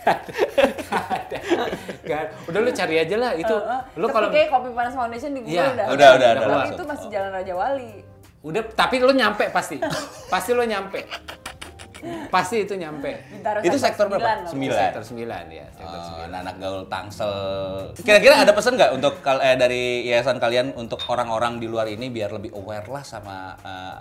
Raja 0.03 1.39
Wali. 1.39 1.79
Gak 2.03 2.21
ada. 2.21 2.33
Udah 2.45 2.61
lu 2.61 2.71
cari 2.71 2.97
aja 2.99 3.17
lah 3.17 3.33
itu. 3.33 3.57
lu 3.95 4.07
Tapi 4.07 4.15
kalau 4.15 4.29
kayak 4.29 4.49
Kopi 4.49 4.69
Panas 4.71 4.95
Foundation 4.95 5.31
di 5.33 5.41
Google 5.41 5.55
Iya, 5.55 5.65
udah. 5.65 5.87
udah, 5.89 6.09
udah, 6.13 6.29
udah 6.31 6.47
Tapi 6.49 6.69
itu 6.71 6.83
masih 6.85 7.07
Jalan 7.09 7.31
Raja 7.33 7.55
Wali. 7.55 7.93
udah 8.43 8.63
tapi 8.75 8.99
lu 8.99 9.15
nyampe 9.15 9.45
pasti. 9.49 9.79
pasti 10.27 10.51
lu 10.51 10.63
nyampe. 10.63 11.07
Pasti 12.29 12.67
itu 12.67 12.75
nyampe. 12.75 13.15
Bintaro 13.31 13.63
Itu 13.63 13.79
sektor 13.79 14.11
berapa? 14.11 14.51
Sembilan. 14.51 14.91
Sektor 14.91 15.03
9 15.07 15.23
ya, 15.49 15.67
sektor 15.71 15.99
Oh, 16.03 16.27
9. 16.27 16.35
anak 16.35 16.55
gaul 16.59 16.83
Tangsel. 16.91 17.35
Kira-kira 17.95 18.43
ada 18.43 18.51
pesan 18.51 18.75
nggak 18.75 18.91
untuk 18.91 19.23
eh, 19.23 19.55
dari 19.55 20.03
yayasan 20.03 20.43
kalian 20.43 20.75
untuk 20.75 20.99
orang-orang 21.07 21.63
di 21.63 21.71
luar 21.71 21.87
ini 21.87 22.11
biar 22.11 22.35
lebih 22.35 22.51
aware 22.53 22.91
lah 22.91 23.07
sama 23.07 23.55
eh, 23.63 23.97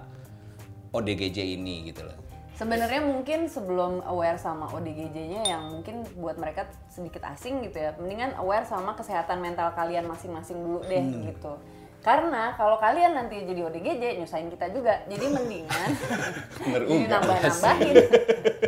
ODGJ 0.92 1.38
ini 1.54 1.94
gitu 1.94 2.02
loh. 2.02 2.18
Sebenarnya 2.54 3.02
mungkin 3.02 3.46
sebelum 3.46 4.04
aware 4.04 4.36
sama 4.36 4.70
ODGJ-nya 4.70 5.44
yang 5.46 5.64
mungkin 5.72 6.06
buat 6.16 6.36
mereka 6.36 6.64
sedikit 6.86 7.26
asing 7.26 7.64
gitu 7.64 7.80
ya, 7.80 7.96
mendingan 7.96 8.36
aware 8.36 8.64
sama 8.64 8.94
kesehatan 8.94 9.40
mental 9.40 9.72
kalian 9.72 10.06
masing-masing 10.06 10.58
dulu 10.58 10.80
deh 10.84 11.02
Hmm. 11.02 11.26
gitu. 11.26 11.54
Karena 12.00 12.54
kalau 12.54 12.78
kalian 12.78 13.14
nanti 13.14 13.42
jadi 13.42 13.62
ODGJ 13.64 14.18
nyusahin 14.18 14.50
kita 14.50 14.70
juga, 14.70 15.06
jadi 15.06 15.26
mendingan 15.28 15.90
jadi 16.66 17.06
nambah-nambahin. 17.08 17.96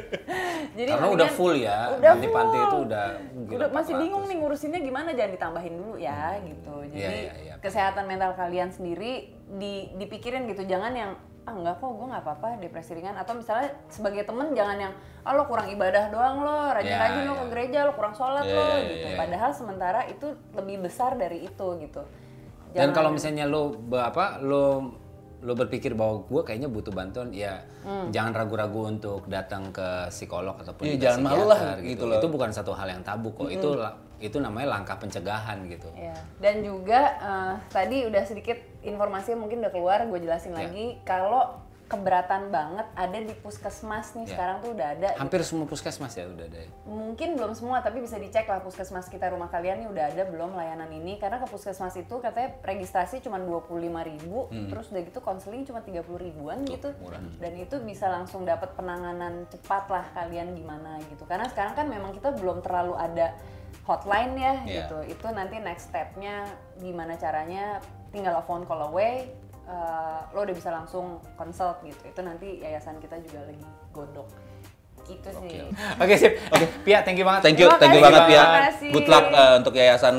jadi 0.77 0.89
Karena 0.89 1.01
mendingan- 1.03 1.15
udah 1.15 1.29
full 1.29 1.53
ya. 1.55 1.77
udah 1.93 2.11
Nanti 2.13 2.27
panti 2.29 2.53
full. 2.55 2.63
itu 2.63 2.77
udah 2.83 3.05
udah 3.51 3.67
masih 3.69 3.93
400. 3.93 4.01
bingung 4.01 4.23
nih 4.23 4.37
ngurusinnya 4.37 4.79
gimana 4.79 5.09
jangan 5.11 5.31
ditambahin 5.31 5.73
dulu 5.75 5.95
ya 5.97 6.21
gitu. 6.39 6.75
Jadi 6.87 6.97
Iya, 6.97 7.09
iya, 7.11 7.33
iya. 7.43 7.53
kesehatan 7.57 8.05
mental 8.05 8.33
kalian 8.33 8.69
sendiri 8.69 9.11
di, 9.51 9.73
dipikirin 9.95 10.45
gitu, 10.47 10.63
jangan 10.63 10.93
yang 10.93 11.11
ah 11.43 11.51
enggak 11.51 11.75
kok 11.75 11.91
gue 11.91 12.07
nggak 12.07 12.23
apa-apa 12.23 12.47
depresi 12.57 12.91
ringan 12.93 13.13
atau 13.13 13.35
misalnya 13.35 13.75
sebagai 13.85 14.23
temen 14.23 14.51
jangan 14.51 14.77
yang 14.79 14.93
ah 15.21 15.31
lo 15.31 15.43
kurang 15.43 15.67
ibadah 15.67 16.07
doang 16.07 16.39
lo 16.39 16.71
rajin-rajin 16.71 17.19
Iya, 17.19 17.27
lo 17.27 17.33
iya. 17.33 17.41
ke 17.41 17.47
gereja 17.51 17.79
lo 17.83 17.91
kurang 17.93 18.15
sholat 18.15 18.43
Iya, 18.43 18.55
lo 18.55 18.63
iya, 18.63 18.79
gitu 18.87 19.07
iya. 19.09 19.17
padahal 19.19 19.51
sementara 19.51 19.99
itu 20.05 20.27
lebih 20.53 20.77
besar 20.81 21.15
dari 21.15 21.43
itu 21.43 21.67
gitu 21.77 22.01
Dan 22.71 22.89
Jangan- 22.89 22.95
kalau 22.95 23.09
misalnya 23.11 23.43
lo 23.43 23.61
apa 23.93 24.39
lo 24.39 24.95
lo 25.43 25.53
berpikir 25.53 25.91
bahwa 25.91 26.23
gue 26.23 26.41
kayaknya 26.41 26.67
butuh 26.67 26.89
bantuan, 26.89 27.27
ya 27.29 27.59
Hmm. 27.83 28.07
jangan 28.09 28.31
ragu-ragu 28.33 28.87
untuk 28.89 29.27
datang 29.27 29.69
ke 29.69 30.07
psikolog 30.07 30.55
ataupun 30.55 30.83
Iya, 30.83 30.93
juga 30.93 31.03
jangan 31.05 31.19
malu 31.21 31.43
lah, 31.43 31.59
psikiater 31.59 31.83
gitu 31.85 32.03
loh. 32.07 32.17
Itu 32.17 32.27
bukan 32.27 32.49
satu 32.49 32.71
hal 32.71 32.87
yang 32.89 33.03
tabu 33.03 33.29
kok. 33.29 33.47
Itu 33.47 33.75
la- 33.75 33.93
itu 34.17 34.39
namanya 34.39 34.71
langkah 34.71 34.95
pencegahan 34.95 35.67
gitu. 35.67 35.91
Ya. 35.93 36.15
Dan 36.39 36.63
juga 36.63 37.01
eh, 37.19 37.53
tadi 37.67 38.07
udah 38.07 38.23
sedikit 38.23 38.55
informasi 38.81 39.35
yang 39.35 39.43
mungkin 39.43 39.59
udah 39.59 39.69
keluar, 39.69 39.99
gue 40.01 40.15
jelasin 40.17 40.51
Ya. 40.51 40.63
lagi 40.63 40.95
kalau 41.03 41.59
keberatan 41.93 42.49
banget 42.49 42.87
ada 42.93 43.13
di 43.15 43.33
puskesmas 43.35 44.11
nih 44.11 44.25
Ya. 44.25 44.31
sekarang 44.33 44.57
tuh 44.59 44.73
udah 44.73 44.87
ada. 44.91 45.09
Hampir 45.15 45.41
semua 45.41 45.63
puskesmas 45.63 46.11
ya 46.11 46.25
udah 46.25 46.43
ada. 46.43 46.59
ya. 46.59 46.69
Mungkin 46.83 47.29
belum 47.33 47.53
semua 47.53 47.79
tapi 47.79 47.99
bisa 47.99 48.17
dicek 48.17 48.45
lah 48.45 48.59
puskesmas 48.59 49.05
kita 49.05 49.29
rumah 49.29 49.47
kalian 49.47 49.79
nih 49.79 49.89
udah 49.89 50.05
ada 50.07 50.23
belum 50.25 50.51
layanan 50.51 50.89
ini 50.89 51.15
karena 51.15 51.37
ke 51.37 51.45
puskesmas 51.45 51.93
itu 51.93 52.15
katanya 52.17 52.57
registrasi 52.61 53.19
cuma 53.19 53.37
25.000 53.37 53.69
ribu 54.03 54.39
terus 54.67 54.89
udah 54.89 55.01
gitu 55.03 55.19
konseling 55.19 55.61
cuma 55.63 55.79
30 55.79 56.01
ribuan 56.19 56.65
gitu 56.65 56.89
dan 57.35 57.53
itu 57.53 57.75
bisa 57.79 58.07
langsung 58.07 58.41
dapat 58.43 58.73
penanganan 58.73 59.45
cepat 59.47 59.85
lah 59.87 60.05
kalian 60.13 60.51
gimana 60.51 60.97
gitu 61.05 61.23
karena 61.23 61.45
sekarang 61.45 61.73
kan 61.73 61.85
memang 61.85 62.09
kita 62.11 62.33
belum 62.33 62.59
terlalu 62.59 62.95
ada 62.95 63.35
hotline 63.83 64.33
ya 64.33 64.53
Iya. 64.63 64.73
gitu 64.81 64.97
itu 65.09 65.27
nanti 65.29 65.59
next 65.59 65.89
stepnya 65.89 66.47
gimana 66.75 67.13
caranya 67.15 67.83
tinggal 68.09 68.39
phone 68.41 68.63
call 68.63 68.85
away 68.85 69.27
eh, 69.63 70.19
lo 70.29 70.39
udah 70.41 70.55
bisa 70.55 70.69
langsung 70.69 71.05
consult 71.33 71.79
gitu 71.81 72.03
itu 72.03 72.19
nanti 72.19 72.59
yayasan 72.59 72.97
kita 72.97 73.19
juga 73.21 73.43
lagi 73.43 73.63
godok 73.89 74.27
gitu 75.03 75.29
sih 75.37 75.67
Oke 75.99 76.15
sip. 76.15 76.39
Oke, 76.47 76.63
Pia, 76.81 77.03
thank 77.03 77.19
you 77.19 77.27
banget. 77.27 77.43
Thank 77.43 77.59
you, 77.59 77.67
Terima 77.67 77.75
thank 77.77 77.91
you 77.91 77.99
banget 77.99 78.23
ya. 78.31 78.43
kasih. 78.71 78.89
Good 78.89 79.07
luck 79.07 79.25
eh, 79.27 79.53
untuk 79.59 79.73
yayasan 79.75 80.15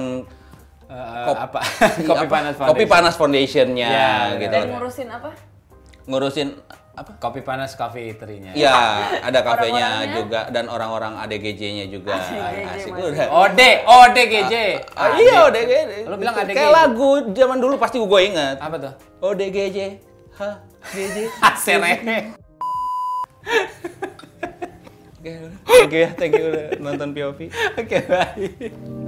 Eh, 0.85 1.24
Kop- 1.24 1.40
apa? 1.40 1.61
Kopi? 2.12 2.26
Panas 2.28 2.54
Kopi 2.54 2.61
Foundation. 2.85 2.88
Panas 2.92 3.14
Foundation-nya 3.16 3.88
Ya, 3.88 4.12
gitu. 4.37 4.52
dan 4.52 4.68
ngurusin 4.68 5.09
apa 5.09 5.33
Ngurusin 6.04 6.48
apa? 6.94 7.11
Kopi 7.18 7.42
Panas 7.42 7.74
Cafe 7.74 8.07
Eatery-nya. 8.07 8.54
Ya, 8.54 8.72
ada 9.20 9.42
kafenya 9.42 9.74
Orang-orangnya? 10.00 10.14
juga 10.14 10.40
dan 10.48 10.64
orang-orang 10.66 11.12
ADGJ-nya 11.20 11.87
juga. 11.90 12.14
ADGJ 12.14 12.64
Asik 12.64 12.90
masih. 12.94 13.11
udah. 13.11 13.26
Ode, 13.35 13.70
ODGJ. 13.83 14.54
Ah, 14.94 15.18
iya 15.18 15.35
ODGJ. 15.44 15.92
Lu 16.07 16.14
bilang 16.16 16.35
ADGJ. 16.37 16.54
Kayak 16.54 16.72
lagu 16.72 17.11
zaman 17.35 17.59
dulu 17.59 17.74
pasti 17.76 17.98
gue 17.98 18.20
inget. 18.22 18.57
Apa 18.59 18.76
tuh? 18.78 18.92
ODGJ. 19.20 19.78
Hah, 20.35 20.54
GJ. 20.94 21.18
Asere. 21.40 21.92
Oke, 25.24 25.33
thank 25.64 25.92
you 25.92 26.00
ya, 26.00 26.11
thank 26.12 26.33
you 26.37 26.44
udah 26.46 26.66
nonton 26.78 27.16
POV. 27.16 27.48
Oke, 27.80 27.96
baik. 28.04 29.04